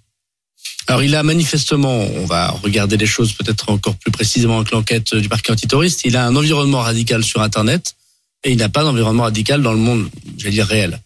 Alors 0.88 1.02
il 1.02 1.14
a 1.14 1.22
manifestement, 1.22 1.98
on 2.16 2.26
va 2.26 2.48
regarder 2.50 2.96
les 2.96 3.06
choses 3.06 3.32
peut-être 3.32 3.70
encore 3.70 3.96
plus 3.96 4.10
précisément 4.10 4.58
avec 4.58 4.70
l'enquête 4.72 5.14
du 5.14 5.28
parquet 5.28 5.52
antiterroriste, 5.52 6.02
il 6.04 6.16
a 6.16 6.26
un 6.26 6.34
environnement 6.36 6.80
radical 6.80 7.22
sur 7.24 7.40
Internet 7.40 7.94
et 8.44 8.50
il 8.50 8.58
n'a 8.58 8.68
pas 8.68 8.82
d'environnement 8.82 9.22
radical 9.22 9.62
dans 9.62 9.72
le 9.72 9.78
monde, 9.78 10.08
j'allais 10.38 10.54
dire 10.54 10.66
réel. 10.66 11.00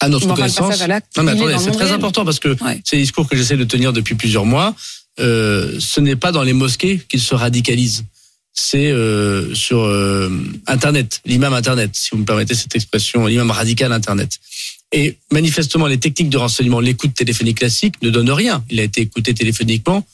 À 0.00 0.08
notre 0.08 0.26
le 0.26 0.34
connaissance. 0.34 0.80
à. 0.80 0.88
Non 0.88 1.22
mais 1.22 1.32
attendez, 1.32 1.52
le 1.52 1.58
c'est 1.58 1.70
très 1.70 1.84
réel. 1.84 1.94
important 1.96 2.24
parce 2.24 2.40
que 2.40 2.48
Ouais. 2.64 2.80
c'est 2.84 2.96
les 2.96 3.02
discours 3.02 3.28
que 3.28 3.36
j'essaie 3.36 3.56
de 3.56 3.64
tenir 3.64 3.92
depuis 3.92 4.14
plusieurs 4.16 4.44
mois. 4.46 4.74
Euh, 5.20 5.76
ce 5.78 6.00
n'est 6.00 6.16
pas 6.16 6.32
dans 6.32 6.42
les 6.42 6.54
mosquées 6.54 7.00
qu'il 7.08 7.20
se 7.20 7.34
radicalise. 7.34 8.04
C'est 8.54 8.90
euh, 8.90 9.54
sur 9.54 9.80
euh, 9.82 10.30
Internet, 10.66 11.20
l'imam 11.24 11.54
Internet, 11.54 11.90
si 11.94 12.10
vous 12.12 12.18
me 12.18 12.24
permettez 12.24 12.54
cette 12.54 12.74
expression, 12.74 13.26
l'imam 13.26 13.50
radical 13.50 13.92
Internet. 13.92 14.38
Et 14.92 15.16
manifestement, 15.30 15.86
les 15.86 15.98
techniques 15.98 16.28
de 16.28 16.36
renseignement, 16.36 16.80
l'écoute 16.80 17.14
téléphonique 17.14 17.58
classique 17.58 17.94
ne 18.02 18.10
donnent 18.10 18.30
rien. 18.30 18.62
Il 18.70 18.78
a 18.78 18.82
été 18.82 19.00
écouté 19.00 19.32
téléphoniquement 19.32 20.06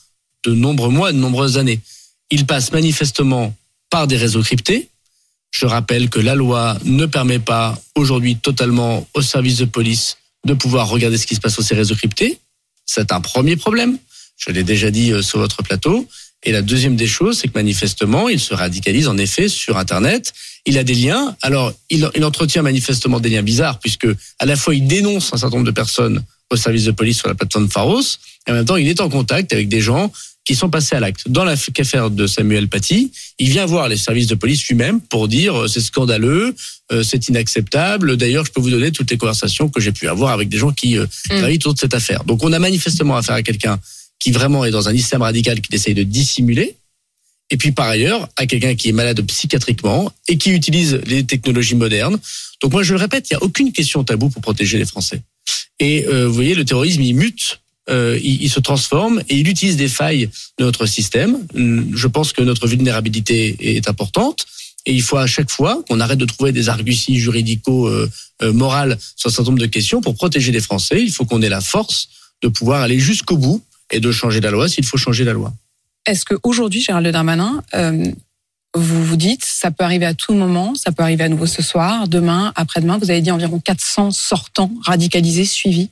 de 0.45 0.53
nombreux 0.53 0.89
mois, 0.89 1.11
de 1.11 1.17
nombreuses 1.17 1.57
années. 1.57 1.81
Il 2.31 2.45
passe 2.45 2.71
manifestement 2.71 3.53
par 3.89 4.07
des 4.07 4.15
réseaux 4.15 4.41
cryptés. 4.41 4.89
Je 5.51 5.65
rappelle 5.65 6.09
que 6.09 6.19
la 6.19 6.35
loi 6.35 6.77
ne 6.85 7.05
permet 7.05 7.39
pas 7.39 7.77
aujourd'hui 7.95 8.37
totalement 8.37 9.05
aux 9.13 9.21
services 9.21 9.57
de 9.57 9.65
police 9.65 10.17
de 10.45 10.53
pouvoir 10.53 10.87
regarder 10.87 11.17
ce 11.17 11.27
qui 11.27 11.35
se 11.35 11.41
passe 11.41 11.53
sur 11.55 11.63
ces 11.63 11.75
réseaux 11.75 11.95
cryptés. 11.95 12.39
C'est 12.85 13.11
un 13.11 13.19
premier 13.19 13.57
problème. 13.57 13.97
Je 14.37 14.51
l'ai 14.51 14.63
déjà 14.63 14.89
dit 14.89 15.11
euh, 15.11 15.21
sur 15.21 15.39
votre 15.39 15.61
plateau. 15.63 16.07
Et 16.43 16.51
la 16.51 16.61
deuxième 16.61 16.95
des 16.95 17.07
choses, 17.07 17.39
c'est 17.39 17.47
que 17.49 17.53
manifestement, 17.57 18.29
il 18.29 18.39
se 18.39 18.53
radicalise 18.53 19.07
en 19.07 19.17
effet 19.17 19.49
sur 19.49 19.77
Internet. 19.77 20.33
Il 20.65 20.77
a 20.77 20.83
des 20.83 20.93
liens. 20.93 21.35
Alors, 21.41 21.73
il, 21.89 22.09
il 22.15 22.23
entretient 22.23 22.61
manifestement 22.61 23.19
des 23.19 23.29
liens 23.29 23.43
bizarres, 23.43 23.79
puisque 23.79 24.07
à 24.39 24.45
la 24.45 24.55
fois 24.55 24.73
il 24.75 24.87
dénonce 24.87 25.33
un 25.33 25.37
certain 25.37 25.57
nombre 25.57 25.67
de 25.67 25.71
personnes 25.71 26.23
au 26.51 26.55
service 26.55 26.85
de 26.85 26.91
police 26.91 27.17
sur 27.19 27.27
la 27.27 27.35
plateforme 27.35 27.69
Pharos, 27.69 28.01
et 28.47 28.51
en 28.51 28.55
même 28.55 28.65
temps, 28.65 28.77
il 28.77 28.87
est 28.87 29.01
en 29.01 29.09
contact 29.09 29.53
avec 29.53 29.67
des 29.69 29.81
gens 29.81 30.11
qui 30.45 30.55
sont 30.55 30.69
passés 30.69 30.95
à 30.95 30.99
l'acte. 30.99 31.29
Dans 31.29 31.43
l'affaire 31.43 32.09
de 32.09 32.25
Samuel 32.25 32.67
Paty, 32.67 33.11
il 33.37 33.49
vient 33.49 33.67
voir 33.67 33.87
les 33.87 33.97
services 33.97 34.25
de 34.25 34.33
police 34.33 34.67
lui-même 34.67 34.99
pour 34.99 35.27
dire 35.27 35.55
euh, 35.55 35.67
c'est 35.67 35.81
scandaleux, 35.81 36.55
euh, 36.91 37.03
c'est 37.03 37.27
inacceptable. 37.27 38.17
D'ailleurs, 38.17 38.45
je 38.45 38.51
peux 38.51 38.61
vous 38.61 38.71
donner 38.71 38.91
toutes 38.91 39.11
les 39.11 39.17
conversations 39.17 39.69
que 39.69 39.79
j'ai 39.79 39.91
pu 39.91 40.07
avoir 40.07 40.31
avec 40.31 40.49
des 40.49 40.57
gens 40.57 40.71
qui 40.71 40.97
euh, 40.97 41.05
Mm. 41.29 41.35
travaillent 41.35 41.55
autour 41.57 41.75
de 41.75 41.79
cette 41.79 41.93
affaire. 41.93 42.23
Donc, 42.23 42.43
on 42.43 42.51
a 42.51 42.57
manifestement 42.57 43.15
affaire 43.15 43.35
à 43.35 43.43
quelqu'un 43.43 43.79
qui 44.19 44.31
vraiment 44.31 44.65
est 44.65 44.71
dans 44.71 44.89
un 44.89 44.93
islam 44.93 45.21
radical 45.21 45.61
qu'il 45.61 45.73
essaye 45.75 45.93
de 45.93 46.03
dissimuler. 46.03 46.75
Et 47.51 47.57
puis 47.57 47.71
par 47.71 47.87
ailleurs, 47.87 48.29
à 48.35 48.45
quelqu'un 48.45 48.75
qui 48.75 48.89
est 48.89 48.91
malade 48.91 49.21
psychiatriquement 49.25 50.11
et 50.27 50.37
qui 50.37 50.51
utilise 50.51 51.01
les 51.07 51.23
technologies 51.25 51.75
modernes. 51.75 52.19
Donc 52.61 52.73
moi 52.73 52.83
je 52.83 52.93
le 52.93 52.99
répète, 52.99 53.29
il 53.29 53.33
n'y 53.33 53.37
a 53.37 53.43
aucune 53.43 53.71
question 53.71 54.03
tabou 54.03 54.29
pour 54.29 54.41
protéger 54.41 54.77
les 54.77 54.85
Français. 54.85 55.21
Et 55.79 56.05
euh, 56.07 56.27
vous 56.27 56.33
voyez, 56.33 56.53
le 56.53 56.65
terrorisme, 56.65 57.01
il 57.01 57.15
mute, 57.15 57.61
euh, 57.89 58.19
il, 58.21 58.43
il 58.43 58.49
se 58.49 58.59
transforme 58.59 59.23
et 59.29 59.37
il 59.37 59.47
utilise 59.47 59.77
des 59.77 59.87
failles 59.87 60.29
de 60.59 60.65
notre 60.65 60.85
système. 60.85 61.39
Je 61.55 62.07
pense 62.07 62.33
que 62.33 62.43
notre 62.43 62.67
vulnérabilité 62.67 63.55
est 63.77 63.89
importante. 63.89 64.45
Et 64.85 64.93
il 64.93 65.01
faut 65.01 65.17
à 65.17 65.27
chaque 65.27 65.51
fois 65.51 65.83
qu'on 65.87 65.99
arrête 65.99 66.19
de 66.19 66.25
trouver 66.25 66.51
des 66.51 66.69
arguties 66.69 67.19
juridico 67.19 67.87
euh, 67.87 68.09
euh, 68.41 68.95
sur 69.15 69.29
un 69.29 69.31
certain 69.31 69.51
nombre 69.51 69.59
de 69.59 69.67
questions 69.67 70.01
pour 70.01 70.15
protéger 70.15 70.51
les 70.51 70.61
Français. 70.61 71.01
Il 71.01 71.11
faut 71.11 71.25
qu'on 71.25 71.41
ait 71.41 71.49
la 71.49 71.61
force 71.61 72.09
de 72.41 72.47
pouvoir 72.47 72.81
aller 72.81 72.99
jusqu'au 72.99 73.37
bout 73.37 73.61
et 73.91 73.99
de 73.99 74.11
changer 74.11 74.41
la 74.41 74.51
loi 74.51 74.67
s'il 74.67 74.85
faut 74.85 74.97
changer 74.97 75.23
la 75.23 75.33
loi. 75.33 75.53
Est-ce 76.05 76.25
qu'aujourd'hui, 76.25 76.81
Gérald 76.81 77.07
Darmanin, 77.07 77.63
euh, 77.75 78.11
vous 78.75 79.03
vous 79.03 79.15
dites, 79.15 79.45
ça 79.45 79.71
peut 79.71 79.83
arriver 79.83 80.05
à 80.05 80.13
tout 80.13 80.33
moment, 80.33 80.75
ça 80.75 80.91
peut 80.91 81.03
arriver 81.03 81.23
à 81.23 81.29
nouveau 81.29 81.45
ce 81.45 81.61
soir, 81.61 82.07
demain, 82.07 82.51
après-demain, 82.55 82.97
vous 82.97 83.09
avez 83.09 83.21
dit 83.21 83.31
environ 83.31 83.59
400 83.59 84.11
sortants 84.11 84.71
radicalisés 84.83 85.45
suivis? 85.45 85.89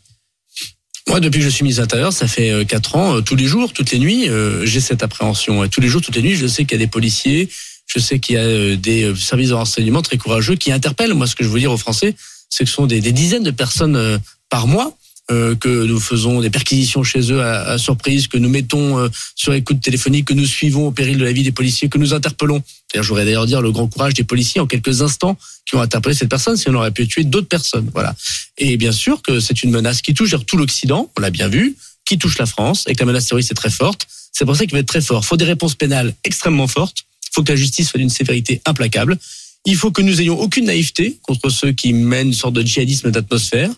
Moi, 1.07 1.21
depuis 1.21 1.39
que 1.39 1.45
je 1.45 1.49
suis 1.49 1.63
ministre 1.63 1.81
de 1.81 1.85
l'Intérieur, 1.85 2.11
ça 2.11 2.27
fait 2.27 2.51
euh, 2.51 2.65
quatre 2.65 2.95
ans, 2.95 3.15
euh, 3.15 3.21
tous 3.21 3.35
les 3.35 3.45
jours, 3.45 3.71
toutes 3.71 3.91
les 3.91 3.99
nuits, 3.99 4.29
euh, 4.29 4.65
j'ai 4.65 4.81
cette 4.81 5.03
appréhension. 5.03 5.63
Et 5.63 5.69
tous 5.69 5.79
les 5.79 5.87
jours, 5.87 6.01
toutes 6.01 6.15
les 6.15 6.21
nuits, 6.21 6.35
je 6.35 6.47
sais 6.47 6.65
qu'il 6.65 6.77
y 6.77 6.81
a 6.81 6.85
des 6.85 6.91
policiers, 6.91 7.49
je 7.85 7.99
sais 7.99 8.19
qu'il 8.19 8.35
y 8.35 8.37
a 8.37 8.75
des 8.75 9.15
services 9.15 9.49
de 9.49 9.53
renseignement 9.53 10.01
très 10.01 10.17
courageux 10.17 10.55
qui 10.55 10.71
interpellent. 10.73 11.13
Moi, 11.13 11.25
ce 11.25 11.35
que 11.35 11.45
je 11.45 11.49
veux 11.49 11.59
dire 11.59 11.71
aux 11.71 11.77
Français, 11.77 12.15
c'est 12.49 12.65
que 12.65 12.69
ce 12.69 12.75
sont 12.75 12.85
des, 12.85 12.99
des 12.99 13.13
dizaines 13.13 13.43
de 13.43 13.51
personnes 13.51 14.19
par 14.49 14.67
mois 14.67 14.96
que 15.29 15.85
nous 15.85 15.99
faisons 15.99 16.39
des 16.41 16.49
perquisitions 16.49 17.03
chez 17.03 17.31
eux 17.31 17.41
à, 17.41 17.63
à 17.63 17.77
surprise, 17.77 18.27
que 18.27 18.37
nous 18.37 18.49
mettons 18.49 18.97
euh, 18.97 19.09
sur 19.35 19.53
écoute 19.53 19.81
téléphonique, 19.81 20.25
que 20.25 20.33
nous 20.33 20.45
suivons 20.45 20.87
au 20.87 20.91
péril 20.91 21.17
de 21.17 21.25
la 21.25 21.33
vie 21.33 21.43
des 21.43 21.51
policiers, 21.51 21.89
que 21.89 21.97
nous 21.97 22.13
interpellons. 22.13 22.63
D'ailleurs, 22.91 23.03
je 23.03 23.09
voudrais 23.09 23.25
d'ailleurs 23.25 23.45
dire 23.45 23.61
le 23.61 23.71
grand 23.71 23.87
courage 23.87 24.13
des 24.13 24.23
policiers 24.23 24.61
en 24.61 24.67
quelques 24.67 25.01
instants 25.01 25.37
qui 25.65 25.75
ont 25.75 25.81
interpellé 25.81 26.15
cette 26.15 26.29
personne, 26.29 26.55
si 26.55 26.69
on 26.69 26.73
aurait 26.75 26.91
pu 26.91 27.07
tuer 27.07 27.25
d'autres 27.25 27.47
personnes. 27.47 27.89
Voilà. 27.93 28.15
Et 28.57 28.77
bien 28.77 28.93
sûr 28.93 29.21
que 29.21 29.39
c'est 29.39 29.63
une 29.63 29.71
menace 29.71 30.01
qui 30.01 30.13
touche 30.13 30.33
tout 30.45 30.55
l'Occident, 30.55 31.11
on 31.17 31.21
l'a 31.21 31.29
bien 31.29 31.49
vu, 31.49 31.75
qui 32.05 32.17
touche 32.17 32.37
la 32.37 32.45
France, 32.45 32.85
et 32.87 32.95
que 32.95 32.99
la 32.99 33.07
menace 33.07 33.25
terroriste 33.25 33.51
est 33.51 33.55
très 33.55 33.69
forte. 33.69 34.07
C'est 34.31 34.45
pour 34.45 34.55
ça 34.55 34.65
qu'il 34.65 34.73
va 34.73 34.79
être 34.79 34.87
très 34.87 35.01
fort. 35.01 35.21
Il 35.23 35.27
faut 35.27 35.35
des 35.35 35.45
réponses 35.45 35.75
pénales 35.75 36.13
extrêmement 36.23 36.67
fortes. 36.67 36.99
Il 37.25 37.29
faut 37.33 37.43
que 37.43 37.51
la 37.51 37.57
justice 37.57 37.89
soit 37.89 37.97
d'une 37.97 38.09
sévérité 38.09 38.61
implacable. 38.65 39.17
Il 39.65 39.75
faut 39.75 39.91
que 39.91 40.01
nous 40.01 40.21
ayons 40.21 40.39
aucune 40.39 40.65
naïveté 40.65 41.17
contre 41.23 41.49
ceux 41.49 41.73
qui 41.73 41.91
mènent 41.91 42.27
une 42.27 42.33
sorte 42.33 42.53
de 42.53 42.61
djihadisme 42.61 43.11
d'atmosphère. 43.11 43.69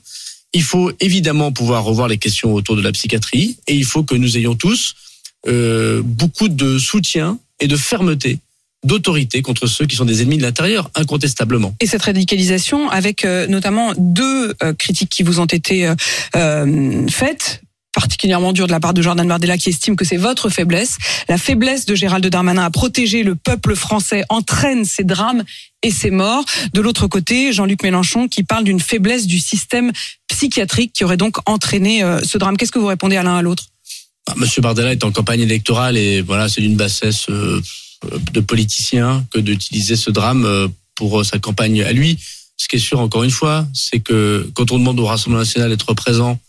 Il 0.54 0.64
faut 0.64 0.92
évidemment 1.00 1.52
pouvoir 1.52 1.84
revoir 1.84 2.08
les 2.08 2.18
questions 2.18 2.54
autour 2.54 2.76
de 2.76 2.82
la 2.82 2.92
psychiatrie 2.92 3.58
et 3.68 3.76
il 3.76 3.86
faut 3.86 4.04
que 4.04 4.16
nous 4.16 4.38
ayons 4.38 4.56
tous 4.56 4.96
euh, 5.48 6.02
beaucoup 6.04 6.50
de 6.50 6.78
soutien 6.78 7.40
et 7.60 7.68
de 7.68 7.78
fermeté, 7.78 8.40
d'autorité 8.84 9.42
contre 9.42 9.68
ceux 9.68 9.86
qui 9.86 9.96
sont 9.96 10.06
des 10.06 10.22
ennemis 10.22 10.38
de 10.38 10.42
l'intérieur, 10.42 10.90
incontestablement. 10.96 11.76
Et 11.80 11.86
cette 11.86 12.02
radicalisation, 12.02 12.90
avec 12.90 13.24
euh, 13.24 13.48
notamment 13.48 13.94
deux 13.98 14.54
euh, 14.64 14.74
critiques 14.74 15.10
qui 15.10 15.24
vous 15.24 15.40
ont 15.40 15.46
été 15.46 15.94
faites 17.10 17.62
particulièrement 17.94 18.54
dures 18.54 18.68
de 18.68 18.72
la 18.72 18.80
part 18.80 18.94
de 18.94 19.02
Jordan 19.02 19.28
Bardella 19.28 19.58
qui 19.58 19.70
estime 19.70 19.96
que 19.96 20.06
c'est 20.06 20.18
votre 20.18 20.50
faiblesse. 20.50 20.98
La 21.28 21.38
faiblesse 21.38 21.86
de 21.86 21.96
Gérald 21.96 22.26
Darmanin 22.26 22.64
à 22.64 22.70
protéger 22.70 23.24
le 23.24 23.36
peuple 23.36 23.76
français 23.76 24.24
entraîne 24.30 24.86
ces 24.86 25.04
drames 25.04 25.44
et 25.82 25.92
ces 25.92 26.12
morts. 26.12 26.46
De 26.74 26.82
l'autre 26.82 27.08
côté, 27.08 27.54
Jean-Luc 27.54 27.84
Mélenchon 27.84 28.28
qui 28.28 28.44
parle 28.44 28.64
d'une 28.64 28.80
faiblesse 28.80 29.28
du 29.28 29.40
système 29.40 29.92
psychiatrique 30.28 30.94
qui 30.94 31.04
aurait 31.04 31.18
donc 31.18 31.38
entraîné 31.46 32.04
euh, 32.04 32.22
ce 32.24 32.38
drame. 32.38 32.58
Qu'est-ce 32.58 32.72
que 32.72 32.80
vous 32.80 32.88
répondez 32.88 33.18
à 33.18 33.24
l'un 33.24 33.38
à 33.38 33.42
l'autre? 33.42 33.66
Bah, 34.28 34.34
Monsieur 34.38 34.62
Bardella 34.62 34.92
est 34.92 35.04
en 35.04 35.12
campagne 35.12 35.42
électorale 35.42 35.98
et 35.98 36.22
voilà, 36.22 36.50
c'est 36.50 36.62
d'une 36.62 36.76
bassesse 36.76 37.26
euh, 37.30 37.62
de 38.32 38.40
politicien 38.40 39.26
que 39.32 39.40
d'utiliser 39.40 39.96
ce 39.96 40.12
drame 40.12 40.46
euh, 40.46 40.68
pour 40.96 41.20
euh, 41.20 41.24
sa 41.24 41.40
campagne 41.40 41.82
à 41.82 41.92
lui. 41.92 42.18
Ce 42.58 42.68
qui 42.68 42.76
est 42.76 42.80
sûr, 42.80 43.00
encore 43.00 43.24
une 43.24 43.32
fois, 43.32 43.68
c'est 43.74 44.00
que 44.00 44.50
quand 44.54 44.72
on 44.72 44.80
demande 44.80 45.00
au 45.00 45.06
Rassemblement 45.06 45.40
national 45.40 45.70
d'être 45.70 45.94
présent 45.94 46.40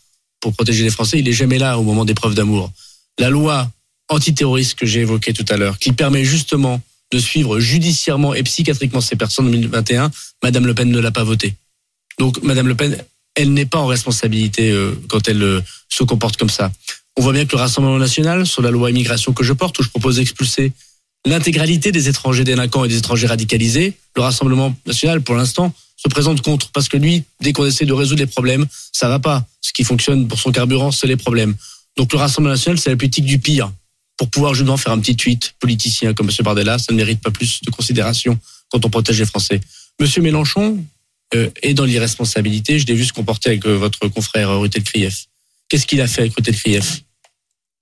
pour 0.41 0.55
protéger 0.55 0.85
les 0.85 0.91
Français, 0.91 1.19
il 1.19 1.29
est 1.29 1.33
jamais 1.33 1.59
là 1.59 1.79
au 1.79 1.83
moment 1.83 2.05
des 2.05 2.15
preuves 2.15 2.35
d'amour. 2.35 2.71
La 3.19 3.31
loi 3.31 3.71
antiterroriste 4.09 4.75
que 4.75 4.87
j'ai 4.87 5.01
évoquée 5.01 5.33
tout 5.33 5.45
à 5.49 5.57
l'heure, 5.57 5.79
qui 5.79 5.93
permet 5.93 6.25
justement 6.25 6.81
de 7.13 7.19
suivre 7.19 7.61
judiciairement 7.61 8.35
et 8.35 8.43
psychiatriquement 8.43 9.01
ces 9.01 9.17
personnes 9.17 9.47
en 9.49 9.51
2021, 9.51 10.11
Madame 10.43 10.67
Le 10.67 10.75
Pen 10.75 10.91
ne 10.91 10.99
l'a 10.99 11.11
pas 11.11 11.25
votée. 11.25 11.55
Donc 12.19 12.43
Madame 12.43 12.69
Le 12.69 12.75
Pen, 12.75 12.97
elle 13.35 13.53
n'est 13.53 13.67
pas 13.67 13.79
en 13.79 13.87
responsabilité 13.87 14.71
euh, 14.71 14.95
quand 15.09 15.29
elle 15.29 15.43
euh, 15.43 15.61
se 15.89 16.05
comporte 16.05 16.37
comme 16.37 16.51
ça. 16.51 16.73
On 17.17 17.23
voit 17.23 17.33
bien 17.33 17.45
que 17.45 17.53
le 17.53 17.61
Rassemblement 17.61 17.99
national, 17.99 18.47
sur 18.47 18.63
la 18.63 18.71
loi 18.71 18.91
immigration 18.91 19.33
que 19.33 19.45
je 19.45 19.53
porte, 19.53 19.79
où 19.79 19.83
je 19.83 19.89
propose 19.89 20.17
d'expulser 20.17 20.73
l'intégralité 21.27 21.93
des 21.93 22.09
étrangers 22.09 22.45
délinquants 22.45 22.85
et 22.85 22.89
des 22.89 22.99
étrangers 22.99 23.27
radicalisés, 23.27 23.95
le 24.17 24.23
Rassemblement 24.23 24.75
national, 24.87 25.21
pour 25.21 25.35
l'instant, 25.35 25.75
se 26.03 26.09
présente 26.09 26.41
contre. 26.41 26.71
Parce 26.71 26.89
que 26.89 26.97
lui, 26.97 27.25
dès 27.41 27.53
qu'on 27.53 27.67
essaie 27.67 27.85
de 27.85 27.93
résoudre 27.93 28.21
les 28.21 28.27
problèmes, 28.27 28.67
ça 28.93 29.09
va 29.09 29.19
pas. 29.19 29.45
Ce 29.61 29.73
qui 29.73 29.85
fonctionne 29.85 30.29
pour 30.29 30.39
son 30.39 30.53
carburant, 30.53 30.91
c'est 30.91 31.07
les 31.07 31.17
problèmes. 31.17 31.55
Donc 31.97 32.13
le 32.13 32.19
Rassemblement 32.19 32.55
national, 32.55 32.79
c'est 32.79 32.91
la 32.91 32.97
politique 32.97 33.25
du 33.25 33.39
pire. 33.39 33.71
Pour 34.17 34.29
pouvoir 34.29 34.55
justement 34.55 34.77
faire 34.77 34.93
un 34.93 34.99
petit 35.01 35.17
tweet 35.17 35.55
politicien 35.61 36.15
comme 36.15 36.29
M. 36.29 36.37
Bardella, 36.43 36.79
ça 36.79 36.93
ne 36.93 36.97
mérite 36.97 37.21
pas 37.21 37.31
plus 37.31 37.61
de 37.63 37.71
considération 37.71 38.39
quand 38.71 38.85
on 38.85 38.91
protège 38.91 39.19
les 39.19 39.27
Français. 39.27 39.61
M. 39.99 40.23
Mélenchon 40.23 40.83
euh, 41.35 41.51
est 41.63 41.75
dans 41.75 41.85
l'irresponsabilité. 41.85 42.79
Je 42.79 42.87
l'ai 42.87 42.95
vu 42.95 43.05
se 43.05 43.13
comporter 43.13 43.51
avec 43.51 43.67
euh, 43.67 43.77
votre 43.77 44.09
confrère 44.09 44.59
Rutel 44.59 44.83
Krief. 44.83 45.27
Qu'est-ce 45.69 45.87
qu'il 45.87 46.01
a 46.01 46.07
fait 46.07 46.23
avec 46.23 46.35
Rutel 46.35 46.57
Krief? 46.57 47.03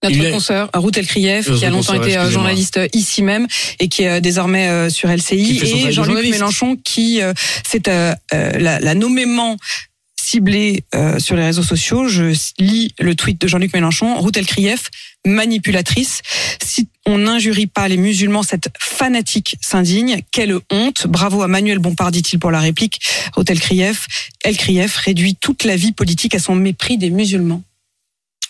Notre 0.03 0.31
consoeur, 0.31 0.71
Ruth 0.75 0.97
Elkrieff, 0.97 1.49
Notre 1.49 1.59
qui 1.59 1.67
a 1.67 1.71
longtemps 1.71 1.95
été 1.95 2.17
euh, 2.17 2.31
journaliste 2.31 2.79
ici 2.93 3.23
même 3.23 3.47
et 3.81 3.89
qui 3.89 4.03
est 4.03 4.09
euh, 4.09 4.21
désormais 4.21 4.69
euh, 4.69 4.91
sur 4.91 5.09
LCI, 5.09 5.61
et 5.63 5.93
Jean-Luc. 5.93 6.31
Mélenchon 6.31 6.77
qui 6.85 7.21
euh, 7.21 7.33
s'est 7.69 7.89
euh, 7.89 8.15
euh, 8.33 8.53
la, 8.59 8.79
la 8.79 8.95
nommément 8.95 9.57
ciblé 10.21 10.85
euh, 10.95 11.19
sur 11.19 11.37
les 11.37 11.45
réseaux 11.45 11.63
sociaux. 11.63 12.07
Je 12.07 12.37
lis 12.59 12.95
le 13.01 13.15
tweet 13.15 13.41
de 13.41 13.49
Jean-Luc 13.49 13.73
Mélenchon. 13.73 14.21
Ruth 14.21 14.37
Elkrieff, 14.37 14.91
manipulatrice. 15.27 16.21
Si 16.63 16.89
on 17.07 17.19
n'injurie 17.19 17.67
pas 17.67 17.89
les 17.89 17.97
musulmans, 17.97 18.43
cette 18.43 18.69
fanatique 18.79 19.57
s'indigne. 19.61 20.21
Quelle 20.31 20.59
honte. 20.71 21.07
Bravo 21.09 21.43
à 21.43 21.49
Manuel 21.49 21.79
Bompard, 21.79 22.11
dit-il 22.11 22.39
pour 22.39 22.51
la 22.51 22.61
réplique. 22.61 23.01
Ruth 23.35 23.51
Elkrieff, 23.51 24.07
Elkrieff 24.45 24.97
réduit 24.97 25.35
toute 25.35 25.65
la 25.65 25.77
vie 25.77 25.93
politique 25.93 26.35
à 26.35 26.39
son 26.39 26.55
mépris 26.55 26.99
des 26.99 27.11
musulmans. 27.11 27.63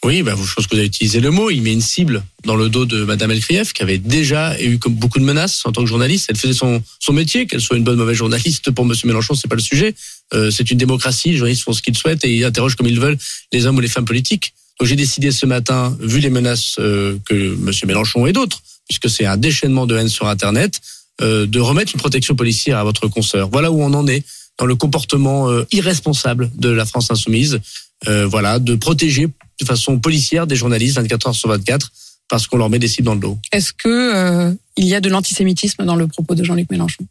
Oui, 0.05 0.23
bah, 0.23 0.35
je 0.37 0.55
pense 0.55 0.67
que 0.67 0.75
vous 0.75 0.79
avez 0.79 0.87
utilisé 0.87 1.21
le 1.21 1.31
mot. 1.31 1.51
Il 1.51 1.63
met 1.63 1.73
une 1.73 1.81
cible 1.81 2.23
dans 2.45 2.55
le 2.55 2.69
dos 2.69 2.87
de 2.87 3.05
Madame 3.05 3.33
Elkrieff, 3.33 3.73
qui 3.73 3.83
avait 3.83 3.99
déjà 3.99 4.61
eu 4.61 4.79
beaucoup 4.87 5.19
de 5.19 5.25
menaces 5.25 5.63
en 5.65 5.73
tant 5.73 5.83
que 5.83 5.89
journaliste. 5.89 6.27
Elle 6.29 6.37
faisait 6.37 6.55
son, 6.55 6.83
son 7.01 7.13
métier, 7.13 7.47
qu'elle 7.47 7.61
soit 7.61 7.77
une 7.77 7.83
bonne 7.83 7.97
ou 7.97 7.99
mauvaise 7.99 8.17
journaliste. 8.17 8.71
Pour 8.71 8.85
Monsieur 8.85 9.09
Mélenchon, 9.09 9.35
c'est 9.35 9.49
pas 9.49 9.57
le 9.57 9.63
sujet. 9.63 9.95
Euh, 10.35 10.51
c'est 10.51 10.71
une 10.71 10.79
démocratie. 10.79 11.31
Les 11.31 11.37
journalistes 11.39 11.65
font 11.65 11.73
ce 11.73 11.83
qu'ils 11.83 11.97
souhaitent 11.97 12.25
et 12.25 12.35
ils 12.35 12.45
interrogent 12.45 12.77
comme 12.77 12.87
ils 12.87 13.01
veulent 13.01 13.19
les 13.53 13.67
hommes 13.67 13.77
ou 13.77 13.81
les 13.81 13.89
femmes 13.89 14.05
politiques. 14.05 14.55
Donc 14.79 14.87
j'ai 14.87 14.97
décidé 14.97 15.33
ce 15.33 15.47
matin, 15.47 15.97
vu 16.01 16.21
les 16.21 16.31
menaces 16.31 16.77
euh, 16.79 17.19
que 17.29 17.57
Monsieur 17.57 17.89
Mélenchon 17.89 18.27
et 18.27 18.33
d'autres, 18.33 18.63
puisque 18.89 19.11
c'est 19.11 19.27
un 19.27 19.37
déchaînement 19.37 19.87
de 19.87 19.97
haine 19.97 20.09
sur 20.09 20.29
Internet, 20.29 20.81
euh, 21.21 21.47
de 21.47 21.59
remettre 21.59 21.93
une 21.95 22.01
protection 22.01 22.37
policière 22.37 22.79
à 22.79 22.85
votre 22.85 23.09
consoeur. 23.09 23.49
Voilà 23.51 23.73
où 23.73 23.83
on 23.83 23.93
en 23.93 24.07
est 24.07 24.25
dans 24.57 24.67
le 24.67 24.77
comportement 24.77 25.51
euh, 25.51 25.65
irresponsable 25.73 26.51
de 26.55 26.69
la 26.69 26.87
France 26.87 27.11
insoumise. 27.11 27.59
Euh, 28.07 28.27
voilà, 28.27 28.61
de 28.61 28.77
protéger 28.77 29.27
de 29.61 29.65
façon 29.65 29.99
policière 29.99 30.47
des 30.47 30.57
journalistes 30.57 30.97
24 30.97 31.29
heures 31.29 31.35
sur 31.35 31.49
24 31.49 31.91
parce 32.29 32.47
qu'on 32.47 32.59
leur 32.59 32.69
met 32.71 32.79
des 32.79 32.89
cibles 32.89 33.07
dans 33.07 33.15
le 33.15 33.21
dos. 33.21 33.39
Est-ce 33.53 33.73
que 33.73 33.89
euh, 33.89 34.55
il 34.77 34.87
y 34.87 34.95
a 34.95 35.01
de 35.01 35.09
l'antisémitisme 35.09 35.85
dans 35.85 35.97
le 35.97 36.07
propos 36.07 36.35
de 36.35 36.45
Jean-Luc 36.45 36.71
Mélenchon? 36.71 37.07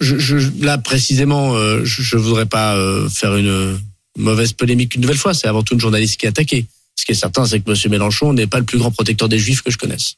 Je, 0.00 0.18
je, 0.18 0.38
là 0.64 0.78
précisément, 0.78 1.54
euh, 1.54 1.84
je, 1.84 2.02
je 2.02 2.16
voudrais 2.16 2.46
pas 2.46 2.74
euh, 2.76 3.08
faire 3.08 3.36
une 3.36 3.78
mauvaise 4.16 4.52
polémique 4.52 4.94
une 4.94 5.02
nouvelle 5.02 5.18
fois. 5.18 5.34
C'est 5.34 5.48
avant 5.48 5.62
tout 5.62 5.74
une 5.74 5.80
journaliste 5.80 6.18
qui 6.18 6.26
est 6.26 6.30
attaquée. 6.30 6.66
Ce 6.96 7.04
qui 7.04 7.12
est 7.12 7.16
certain, 7.16 7.44
c'est 7.44 7.60
que 7.60 7.70
M. 7.70 7.76
Mélenchon 7.90 8.32
n'est 8.32 8.46
pas 8.46 8.58
le 8.58 8.64
plus 8.64 8.78
grand 8.78 8.90
protecteur 8.90 9.28
des 9.28 9.38
Juifs 9.38 9.62
que 9.62 9.70
je 9.70 9.78
connaisse. 9.78 10.14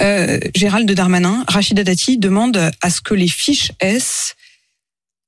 euh, 0.00 0.38
Gérald 0.54 0.90
Darmanin, 0.90 1.44
Rachida 1.48 1.84
Dati 1.84 2.16
demande 2.18 2.70
à 2.80 2.90
ce 2.90 3.00
que 3.00 3.14
les 3.14 3.28
fiches 3.28 3.72
S 3.80 4.34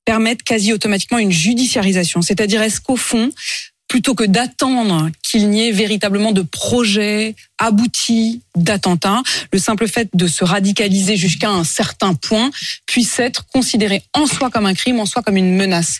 permettent 0.05 0.43
quasi 0.43 0.73
automatiquement 0.73 1.19
une 1.19 1.31
judiciarisation. 1.31 2.21
C'est-à-dire, 2.21 2.61
est-ce 2.61 2.81
qu'au 2.81 2.95
fond, 2.95 3.31
plutôt 3.91 4.15
que 4.15 4.23
d'attendre 4.23 5.09
qu'il 5.21 5.49
n'y 5.49 5.67
ait 5.67 5.73
véritablement 5.73 6.31
de 6.31 6.43
projet 6.43 7.35
abouti 7.57 8.41
d'attentat, 8.55 9.21
le 9.51 9.59
simple 9.59 9.85
fait 9.85 10.07
de 10.13 10.27
se 10.27 10.45
radicaliser 10.45 11.17
jusqu'à 11.17 11.49
un 11.49 11.65
certain 11.65 12.13
point 12.13 12.51
puisse 12.85 13.19
être 13.19 13.45
considéré 13.47 14.01
en 14.13 14.27
soi 14.27 14.49
comme 14.49 14.65
un 14.65 14.73
crime, 14.73 15.01
en 15.01 15.05
soi 15.05 15.21
comme 15.21 15.35
une 15.35 15.57
menace. 15.57 15.99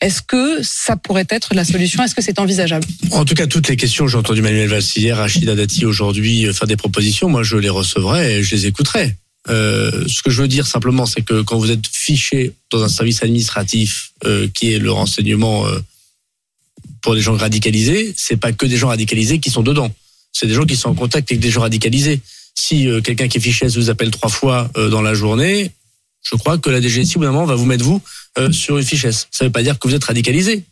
Est-ce 0.00 0.22
que 0.22 0.62
ça 0.62 0.94
pourrait 0.94 1.26
être 1.30 1.52
la 1.52 1.64
solution? 1.64 2.04
Est-ce 2.04 2.14
que 2.14 2.22
c'est 2.22 2.38
envisageable? 2.38 2.86
En 3.10 3.24
tout 3.24 3.34
cas, 3.34 3.48
toutes 3.48 3.66
les 3.66 3.76
questions, 3.76 4.06
j'ai 4.06 4.18
entendu 4.18 4.40
Manuel 4.40 4.68
Valls 4.68 4.84
hier, 4.94 5.16
Rachida 5.16 5.56
Dati 5.56 5.84
aujourd'hui 5.84 6.46
euh, 6.46 6.52
faire 6.52 6.68
des 6.68 6.76
propositions, 6.76 7.28
moi 7.28 7.42
je 7.42 7.56
les 7.56 7.70
recevrai 7.70 8.34
et 8.34 8.42
je 8.44 8.54
les 8.54 8.66
écouterai. 8.66 9.16
Euh, 9.48 10.06
ce 10.06 10.22
que 10.22 10.30
je 10.30 10.40
veux 10.40 10.48
dire 10.48 10.66
simplement, 10.66 11.06
c'est 11.06 11.22
que 11.22 11.42
quand 11.42 11.58
vous 11.58 11.72
êtes 11.72 11.86
fiché 11.90 12.52
dans 12.70 12.84
un 12.84 12.88
service 12.88 13.22
administratif 13.22 14.12
euh, 14.24 14.46
qui 14.54 14.72
est 14.72 14.78
le 14.78 14.92
renseignement 14.92 15.66
euh, 15.66 15.80
pour 17.02 17.14
les 17.14 17.20
gens 17.20 17.36
radicalisés, 17.36 18.14
c'est 18.16 18.36
pas 18.36 18.52
que 18.52 18.64
des 18.64 18.76
gens 18.76 18.88
radicalisés 18.88 19.38
qui 19.38 19.50
sont 19.50 19.62
dedans. 19.62 19.90
C'est 20.32 20.46
des 20.46 20.54
gens 20.54 20.64
qui 20.64 20.76
sont 20.76 20.88
en 20.88 20.94
contact 20.94 21.30
avec 21.30 21.40
des 21.40 21.50
gens 21.50 21.60
radicalisés. 21.60 22.20
Si 22.54 22.88
euh, 22.88 23.00
quelqu'un 23.00 23.28
qui 23.28 23.38
est 23.38 23.40
fiché 23.40 23.66
vous 23.66 23.90
appelle 23.90 24.10
trois 24.10 24.30
fois 24.30 24.70
euh, 24.76 24.88
dans 24.88 25.02
la 25.02 25.14
journée, 25.14 25.72
je 26.22 26.36
crois 26.36 26.58
que 26.58 26.70
la 26.70 26.80
DGSI, 26.80 27.16
au 27.16 27.20
bout 27.20 27.24
d'un 27.26 27.32
moment, 27.32 27.44
va 27.44 27.56
vous 27.56 27.66
mettre 27.66 27.84
vous 27.84 28.00
euh, 28.38 28.52
sur 28.52 28.78
une 28.78 28.84
fiche 28.84 29.04
S. 29.04 29.26
Ça 29.30 29.44
veut 29.44 29.50
pas 29.50 29.62
dire 29.62 29.78
que 29.78 29.88
vous 29.88 29.94
êtes 29.94 30.04
radicalisé. 30.04 30.64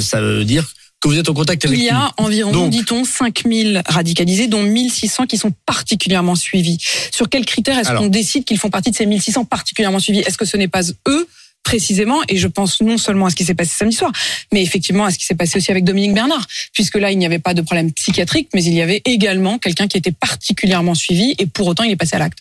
Ça 0.00 0.20
veut 0.20 0.44
dire 0.44 0.64
que 1.00 1.08
vous 1.08 1.18
êtes 1.18 1.28
en 1.28 1.34
contact 1.34 1.64
avec 1.66 1.76
Il 1.76 1.82
y 1.82 1.88
lui. 1.88 1.90
a 1.90 2.12
environ, 2.16 2.68
dit-on, 2.68 3.04
5000 3.04 3.82
radicalisés, 3.86 4.46
dont 4.46 4.62
1600 4.62 5.26
qui 5.26 5.36
sont 5.36 5.52
particulièrement 5.66 6.36
suivis. 6.36 6.78
Sur 7.10 7.28
quels 7.28 7.44
critères 7.44 7.78
est-ce 7.78 7.90
qu'on 7.90 8.06
décide 8.06 8.44
qu'ils 8.44 8.58
font 8.58 8.70
partie 8.70 8.90
de 8.90 8.96
ces 8.96 9.04
1600 9.04 9.44
particulièrement 9.44 9.98
suivis? 9.98 10.20
Est-ce 10.20 10.38
que 10.38 10.46
ce 10.46 10.56
n'est 10.56 10.68
pas 10.68 10.82
eux 11.08 11.26
précisément, 11.64 12.20
et 12.28 12.36
je 12.36 12.46
pense 12.46 12.80
non 12.80 12.98
seulement 12.98 13.26
à 13.26 13.30
ce 13.30 13.34
qui 13.34 13.44
s'est 13.44 13.54
passé 13.54 13.72
samedi 13.76 13.96
soir, 13.96 14.12
mais 14.52 14.62
effectivement 14.62 15.04
à 15.06 15.10
ce 15.10 15.18
qui 15.18 15.26
s'est 15.26 15.34
passé 15.34 15.58
aussi 15.58 15.70
avec 15.70 15.82
Dominique 15.82 16.14
Bernard, 16.14 16.46
puisque 16.72 16.96
là, 16.96 17.10
il 17.10 17.18
n'y 17.18 17.26
avait 17.26 17.40
pas 17.40 17.54
de 17.54 17.62
problème 17.62 17.90
psychiatrique, 17.92 18.50
mais 18.54 18.62
il 18.62 18.74
y 18.74 18.82
avait 18.82 19.02
également 19.04 19.58
quelqu'un 19.58 19.88
qui 19.88 19.96
était 19.96 20.12
particulièrement 20.12 20.94
suivi, 20.94 21.34
et 21.38 21.46
pour 21.46 21.66
autant, 21.66 21.82
il 21.82 21.90
est 21.90 21.96
passé 21.96 22.14
à 22.14 22.20
l'acte. 22.20 22.38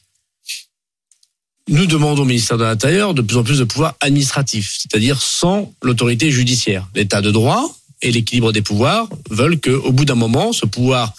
Nous 1.70 1.86
demandons 1.86 2.24
au 2.24 2.26
ministère 2.26 2.58
de 2.58 2.66
l'Intérieur 2.66 3.14
de 3.14 3.22
plus 3.22 3.38
en 3.38 3.44
plus 3.44 3.60
de 3.60 3.64
pouvoir 3.64 3.96
administratif, 4.02 4.76
c'est-à-dire 4.78 5.22
sans 5.22 5.72
l'autorité 5.82 6.30
judiciaire. 6.30 6.88
L'état 6.94 7.22
de 7.22 7.32
droit 7.32 7.74
et 8.02 8.12
l'équilibre 8.12 8.52
des 8.52 8.62
pouvoirs 8.62 9.08
veulent 9.30 9.60
qu'au 9.60 9.94
bout 9.94 10.04
d'un 10.04 10.16
moment, 10.16 10.52
ce 10.52 10.66
pouvoir 10.66 11.14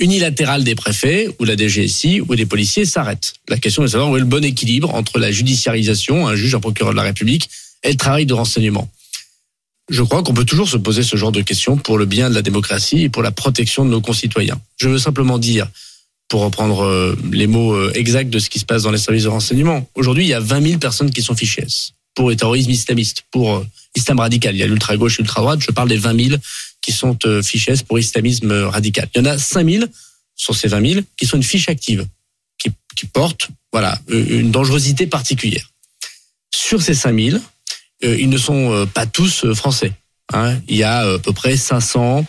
unilatéral 0.00 0.64
des 0.64 0.74
préfets 0.74 1.28
ou 1.38 1.44
la 1.44 1.56
DGSI 1.56 2.20
ou 2.22 2.34
des 2.34 2.46
policiers 2.46 2.84
s'arrête. 2.84 3.34
La 3.48 3.58
question 3.58 3.82
est 3.82 3.86
de 3.86 3.90
savoir 3.92 4.10
où 4.10 4.16
est 4.16 4.20
le 4.20 4.26
bon 4.26 4.44
équilibre 4.44 4.94
entre 4.94 5.18
la 5.18 5.30
judiciarisation, 5.30 6.26
un 6.26 6.34
juge, 6.34 6.54
un 6.54 6.60
procureur 6.60 6.92
de 6.92 6.96
la 6.96 7.02
République, 7.02 7.48
et 7.82 7.90
le 7.90 7.96
travail 7.96 8.26
de 8.26 8.34
renseignement. 8.34 8.90
Je 9.90 10.02
crois 10.02 10.22
qu'on 10.22 10.34
peut 10.34 10.44
toujours 10.44 10.68
se 10.68 10.76
poser 10.76 11.02
ce 11.02 11.16
genre 11.16 11.32
de 11.32 11.42
questions 11.42 11.76
pour 11.76 11.98
le 11.98 12.06
bien 12.06 12.30
de 12.30 12.34
la 12.34 12.42
démocratie 12.42 13.02
et 13.02 13.08
pour 13.08 13.22
la 13.22 13.32
protection 13.32 13.84
de 13.84 13.90
nos 13.90 14.00
concitoyens. 14.00 14.60
Je 14.76 14.88
veux 14.88 14.98
simplement 14.98 15.38
dire, 15.38 15.68
pour 16.28 16.42
reprendre 16.42 16.84
euh, 16.84 17.18
les 17.32 17.48
mots 17.48 17.74
euh, 17.74 17.92
exacts 17.94 18.30
de 18.30 18.38
ce 18.38 18.48
qui 18.48 18.60
se 18.60 18.64
passe 18.64 18.84
dans 18.84 18.92
les 18.92 18.98
services 18.98 19.24
de 19.24 19.28
renseignement, 19.28 19.88
aujourd'hui 19.94 20.24
il 20.24 20.28
y 20.28 20.34
a 20.34 20.40
20 20.40 20.62
000 20.62 20.78
personnes 20.78 21.10
qui 21.10 21.22
sont 21.22 21.34
fichées 21.34 21.66
pour 22.14 22.28
le 22.28 22.36
terrorisme 22.36 22.70
islamiste, 22.70 23.24
pour 23.30 23.56
euh, 23.56 23.66
islam 23.94 24.20
radical. 24.20 24.54
Il 24.54 24.58
y 24.58 24.62
a 24.62 24.66
l'ultra-gauche 24.66 25.18
l'ultra-droite, 25.18 25.60
je 25.60 25.70
parle 25.70 25.88
des 25.88 25.96
20 25.96 26.28
000 26.28 26.40
qui 26.80 26.92
sont 26.92 27.18
fichées 27.42 27.72
S 27.72 27.82
pour 27.82 27.98
islamisme 27.98 28.52
radical. 28.64 29.08
Il 29.14 29.18
y 29.18 29.20
en 29.20 29.26
a 29.26 29.38
5 29.38 29.68
000 29.68 29.84
sur 30.34 30.56
ces 30.56 30.68
20 30.68 30.92
000 30.92 31.00
qui 31.16 31.26
sont 31.26 31.36
une 31.36 31.42
fiche 31.42 31.68
active, 31.68 32.06
qui, 32.58 32.70
qui 32.96 33.06
portent 33.06 33.48
voilà, 33.70 34.00
une 34.08 34.50
dangerosité 34.50 35.06
particulière. 35.06 35.70
Sur 36.54 36.80
ces 36.80 36.94
5 36.94 37.14
000, 37.14 37.38
ils 38.02 38.30
ne 38.30 38.38
sont 38.38 38.88
pas 38.94 39.04
tous 39.04 39.52
français. 39.52 39.92
Hein. 40.32 40.58
Il 40.68 40.76
y 40.76 40.82
a 40.82 41.00
à 41.00 41.18
peu 41.18 41.34
près 41.34 41.58
500, 41.58 42.24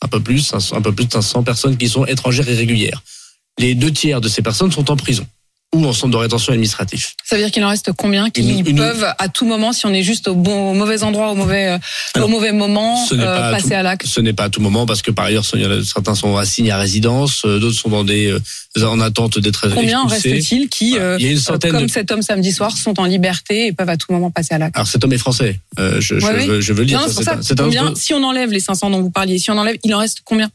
un 0.00 0.08
peu 0.08 0.20
plus, 0.20 0.54
un 0.72 0.80
peu 0.80 0.92
plus 0.94 1.04
de 1.04 1.12
500 1.12 1.42
personnes 1.42 1.76
qui 1.76 1.90
sont 1.90 2.06
étrangères 2.06 2.48
irrégulières 2.48 3.02
les 3.60 3.74
deux 3.74 3.92
tiers 3.92 4.20
de 4.20 4.28
ces 4.28 4.42
personnes 4.42 4.72
sont 4.72 4.90
en 4.90 4.96
prison 4.96 5.26
ou 5.74 5.86
en 5.86 5.92
centre 5.92 6.10
de 6.12 6.16
rétention 6.16 6.52
administratif. 6.52 7.14
Ça 7.24 7.36
veut 7.36 7.42
dire 7.42 7.52
qu'il 7.52 7.64
en 7.64 7.68
reste 7.68 7.92
combien 7.96 8.28
qui 8.28 8.62
peuvent 8.64 9.06
à 9.18 9.28
tout 9.28 9.46
moment, 9.46 9.72
si 9.72 9.86
on 9.86 9.92
est 9.92 10.02
juste 10.02 10.26
au 10.26 10.34
bon, 10.34 10.72
au 10.72 10.74
mauvais 10.74 11.04
endroit, 11.04 11.30
au 11.30 11.36
mauvais, 11.36 11.78
euh, 12.16 12.22
au 12.22 12.26
mauvais 12.26 12.52
moment, 12.52 13.06
euh, 13.12 13.50
passer 13.52 13.74
à 13.74 13.82
l'acte? 13.82 14.04
Ce 14.04 14.20
n'est 14.20 14.32
pas 14.32 14.44
à 14.44 14.50
tout 14.50 14.60
moment 14.60 14.84
parce 14.84 15.00
que 15.00 15.12
par 15.12 15.26
ailleurs, 15.26 15.44
certains 15.84 16.16
sont 16.16 16.36
assignés 16.36 16.72
à 16.72 16.78
résidence, 16.78 17.42
euh, 17.44 17.60
d'autres 17.60 17.78
sont 17.78 17.88
dans 17.88 18.02
des 18.02 18.36
en 18.82 19.00
attente 19.00 19.38
d'être 19.38 19.64
expulsés. 19.64 19.92
Combien 19.92 20.06
reste-t-il 20.06 20.68
qui, 20.68 20.90
il 20.90 21.24
y 21.24 21.28
a 21.28 21.30
une 21.30 21.38
centaine 21.38 21.72
comme 21.72 21.88
cet 21.88 22.10
homme 22.10 22.22
samedi 22.22 22.52
soir, 22.52 22.76
sont 22.76 22.98
en 22.98 23.04
liberté 23.04 23.66
et 23.66 23.72
peuvent 23.72 23.88
à 23.88 23.96
tout 23.96 24.12
moment 24.12 24.30
passer 24.30 24.54
à 24.54 24.58
l'acte? 24.58 24.76
Alors 24.76 24.88
cet 24.88 25.04
homme 25.04 25.12
est 25.12 25.18
français. 25.18 25.60
je, 25.78 26.00
je, 26.00 26.60
je, 26.60 26.72
veux 26.72 26.80
le 26.80 26.86
dire. 26.86 27.00
combien, 27.56 27.94
si 27.94 28.12
on 28.12 28.24
enlève 28.24 28.50
les 28.50 28.60
500 28.60 28.90
dont 28.90 29.02
vous 29.02 29.10
parliez, 29.10 29.38
si 29.38 29.50
on 29.52 29.58
enlève, 29.58 29.76
il 29.84 29.94
en 29.94 29.98
reste 29.98 30.22
combien? 30.24 30.50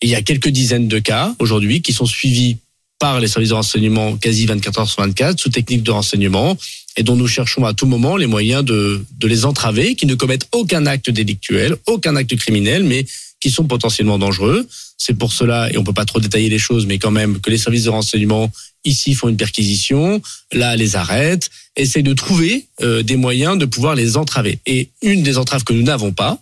Il 0.00 0.08
y 0.08 0.14
a 0.14 0.22
quelques 0.22 0.48
dizaines 0.48 0.88
de 0.88 1.00
cas 1.00 1.34
aujourd'hui 1.38 1.82
qui 1.82 1.92
sont 1.92 2.06
suivis 2.06 2.58
par 2.98 3.20
les 3.20 3.28
services 3.28 3.50
de 3.50 3.54
renseignement 3.54 4.16
quasi 4.16 4.46
24 4.46 4.80
heures 4.80 4.88
sur 4.88 5.02
24 5.02 5.38
sous 5.38 5.50
technique 5.50 5.82
de 5.82 5.90
renseignement 5.90 6.56
et 6.96 7.02
dont 7.02 7.16
nous 7.16 7.28
cherchons 7.28 7.64
à 7.64 7.74
tout 7.74 7.86
moment 7.86 8.16
les 8.16 8.26
moyens 8.26 8.64
de, 8.64 9.04
de 9.18 9.28
les 9.28 9.44
entraver, 9.44 9.94
qui 9.94 10.06
ne 10.06 10.14
commettent 10.14 10.48
aucun 10.52 10.84
acte 10.86 11.10
délictuel, 11.10 11.76
aucun 11.86 12.16
acte 12.16 12.34
criminel, 12.36 12.82
mais 12.82 13.06
qui 13.40 13.50
sont 13.50 13.64
potentiellement 13.64 14.18
dangereux. 14.18 14.66
C'est 14.96 15.14
pour 15.14 15.32
cela, 15.32 15.70
et 15.72 15.78
on 15.78 15.84
peut 15.84 15.92
pas 15.92 16.04
trop 16.04 16.18
détailler 16.18 16.48
les 16.48 16.58
choses, 16.58 16.86
mais 16.86 16.98
quand 16.98 17.12
même 17.12 17.40
que 17.40 17.50
les 17.50 17.58
services 17.58 17.84
de 17.84 17.90
renseignement 17.90 18.50
ici 18.84 19.14
font 19.14 19.28
une 19.28 19.36
perquisition, 19.36 20.20
là 20.52 20.74
les 20.74 20.96
arrêtent, 20.96 21.50
essayent 21.76 22.02
de 22.02 22.14
trouver 22.14 22.66
euh, 22.82 23.02
des 23.02 23.16
moyens 23.16 23.58
de 23.58 23.64
pouvoir 23.64 23.94
les 23.94 24.16
entraver. 24.16 24.58
Et 24.66 24.88
une 25.02 25.22
des 25.22 25.38
entraves 25.38 25.62
que 25.62 25.72
nous 25.72 25.82
n'avons 25.82 26.12
pas, 26.12 26.40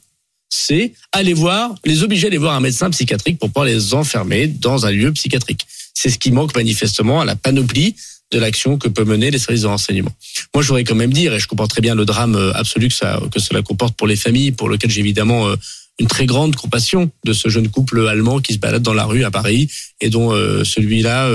c'est 0.48 0.92
aller 1.12 1.34
voir, 1.34 1.74
les 1.84 2.02
obliger 2.02 2.26
à 2.26 2.28
aller 2.28 2.38
voir 2.38 2.54
un 2.54 2.60
médecin 2.60 2.88
psychiatrique 2.90 3.38
pour 3.38 3.50
pouvoir 3.50 3.66
les 3.66 3.94
enfermer 3.94 4.46
dans 4.46 4.86
un 4.86 4.90
lieu 4.90 5.12
psychiatrique. 5.12 5.66
C'est 5.96 6.10
ce 6.10 6.18
qui 6.18 6.30
manque 6.30 6.54
manifestement 6.54 7.22
à 7.22 7.24
la 7.24 7.36
panoplie 7.36 7.96
de 8.30 8.38
l'action 8.38 8.76
que 8.76 8.88
peut 8.88 9.04
mener 9.04 9.30
les 9.30 9.38
services 9.38 9.62
de 9.62 9.68
renseignement. 9.68 10.12
Moi, 10.52 10.62
je 10.62 10.68
voudrais 10.68 10.84
quand 10.84 10.94
même 10.94 11.12
dire, 11.12 11.32
et 11.32 11.40
je 11.40 11.46
comprends 11.46 11.68
très 11.68 11.80
bien 11.80 11.94
le 11.94 12.04
drame 12.04 12.34
euh, 12.34 12.52
absolu 12.52 12.88
que, 12.88 12.94
ça, 12.94 13.18
que 13.32 13.40
cela 13.40 13.62
comporte 13.62 13.96
pour 13.96 14.06
les 14.06 14.16
familles, 14.16 14.52
pour 14.52 14.68
lequel 14.68 14.90
j'ai 14.90 15.00
évidemment 15.00 15.48
euh, 15.48 15.56
une 15.98 16.06
très 16.06 16.26
grande 16.26 16.54
compassion 16.54 17.10
de 17.24 17.32
ce 17.32 17.48
jeune 17.48 17.68
couple 17.70 18.06
allemand 18.08 18.40
qui 18.40 18.52
se 18.52 18.58
balade 18.58 18.82
dans 18.82 18.92
la 18.92 19.06
rue 19.06 19.24
à 19.24 19.30
Paris 19.30 19.70
et 20.02 20.10
dont 20.10 20.34
euh, 20.34 20.64
celui-là, 20.64 21.30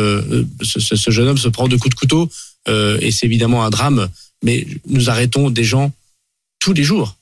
ce, 0.61 0.79
ce, 0.79 1.09
jeune 1.09 1.27
homme 1.27 1.39
se 1.39 1.47
prend 1.47 1.67
de 1.67 1.75
coups 1.75 1.95
de 1.95 1.99
couteau. 1.99 2.29
et 2.67 3.09
c'est 3.09 3.25
évidemment 3.25 3.65
un 3.65 3.71
drame, 3.71 4.09
mais 4.43 4.67
nous 4.87 5.09
arrêtons 5.09 5.49
des 5.49 5.63
gens 5.63 5.91
tous 6.59 6.73
les 6.73 6.83
jours. 6.83 7.17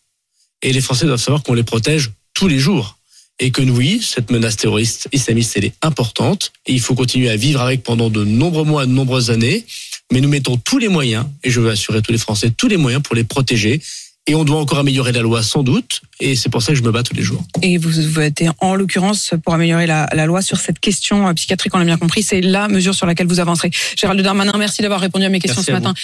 Et 0.62 0.74
les 0.74 0.82
Français 0.82 1.06
doivent 1.06 1.22
savoir 1.22 1.42
qu'on 1.44 1.54
les 1.54 1.64
protège 1.64 2.12
tous 2.34 2.50
les 2.50 2.60
jours. 2.60 2.99
Et 3.40 3.52
que 3.52 3.62
oui, 3.62 4.02
cette 4.04 4.32
menace 4.32 4.58
terroriste 4.58 5.08
islamiste, 5.12 5.56
elle 5.56 5.66
est 5.66 5.76
importante. 5.82 6.52
Et 6.66 6.74
il 6.74 6.82
faut 6.82 6.96
continuer 6.96 7.30
à 7.30 7.36
vivre 7.36 7.62
avec 7.62 7.84
pendant 7.84 8.10
de 8.10 8.24
nombreux 8.24 8.66
mois, 8.66 8.86
de 8.86 8.92
nombreuses 8.92 9.32
années. 9.32 9.66
Mais 10.12 10.22
nous 10.22 10.30
mettons 10.30 10.58
tous 10.58 10.78
les 10.78 10.88
moyens, 10.88 11.26
et 11.44 11.52
je 11.52 11.62
veux 11.62 11.70
assurer 11.70 12.02
tous 12.02 12.12
les 12.12 12.18
Français, 12.18 12.50
tous 12.50 12.68
les 12.68 12.78
moyens 12.78 13.04
pour 13.04 13.16
les 13.16 13.24
protéger. 13.24 13.80
Et 14.28 14.36
on 14.36 14.44
doit 14.44 14.60
encore 14.60 14.78
améliorer 14.78 15.12
la 15.12 15.22
loi, 15.22 15.42
sans 15.42 15.64
doute. 15.64 16.02
Et 16.20 16.36
c'est 16.36 16.50
pour 16.50 16.62
ça 16.62 16.74
que 16.74 16.78
je 16.78 16.84
me 16.84 16.92
bats 16.92 17.02
tous 17.02 17.16
les 17.16 17.24
jours. 17.24 17.44
Et 17.64 17.78
vous, 17.78 18.20
êtes 18.20 18.44
en 18.60 18.76
l'occurrence 18.76 19.34
pour 19.44 19.56
améliorer 19.56 19.88
la, 19.88 20.08
la, 20.14 20.26
loi 20.28 20.44
sur 20.44 20.58
cette 20.58 20.80
question 20.80 21.34
psychiatrique, 21.34 21.74
on 21.74 21.80
l'a 21.80 21.86
bien 21.86 21.98
compris. 21.98 22.22
C'est 22.22 22.42
la 22.42 22.68
mesure 22.68 22.94
sur 22.94 23.08
laquelle 23.08 23.26
vous 23.26 23.40
avancerez. 23.40 23.72
Gérald 23.98 24.22
Darmanin, 24.22 24.54
merci 24.60 24.84
d'avoir 24.84 25.00
répondu 25.00 25.26
à 25.26 25.30
mes 25.30 25.40
questions 25.40 25.64
ce 25.64 25.72
matin. 25.72 25.96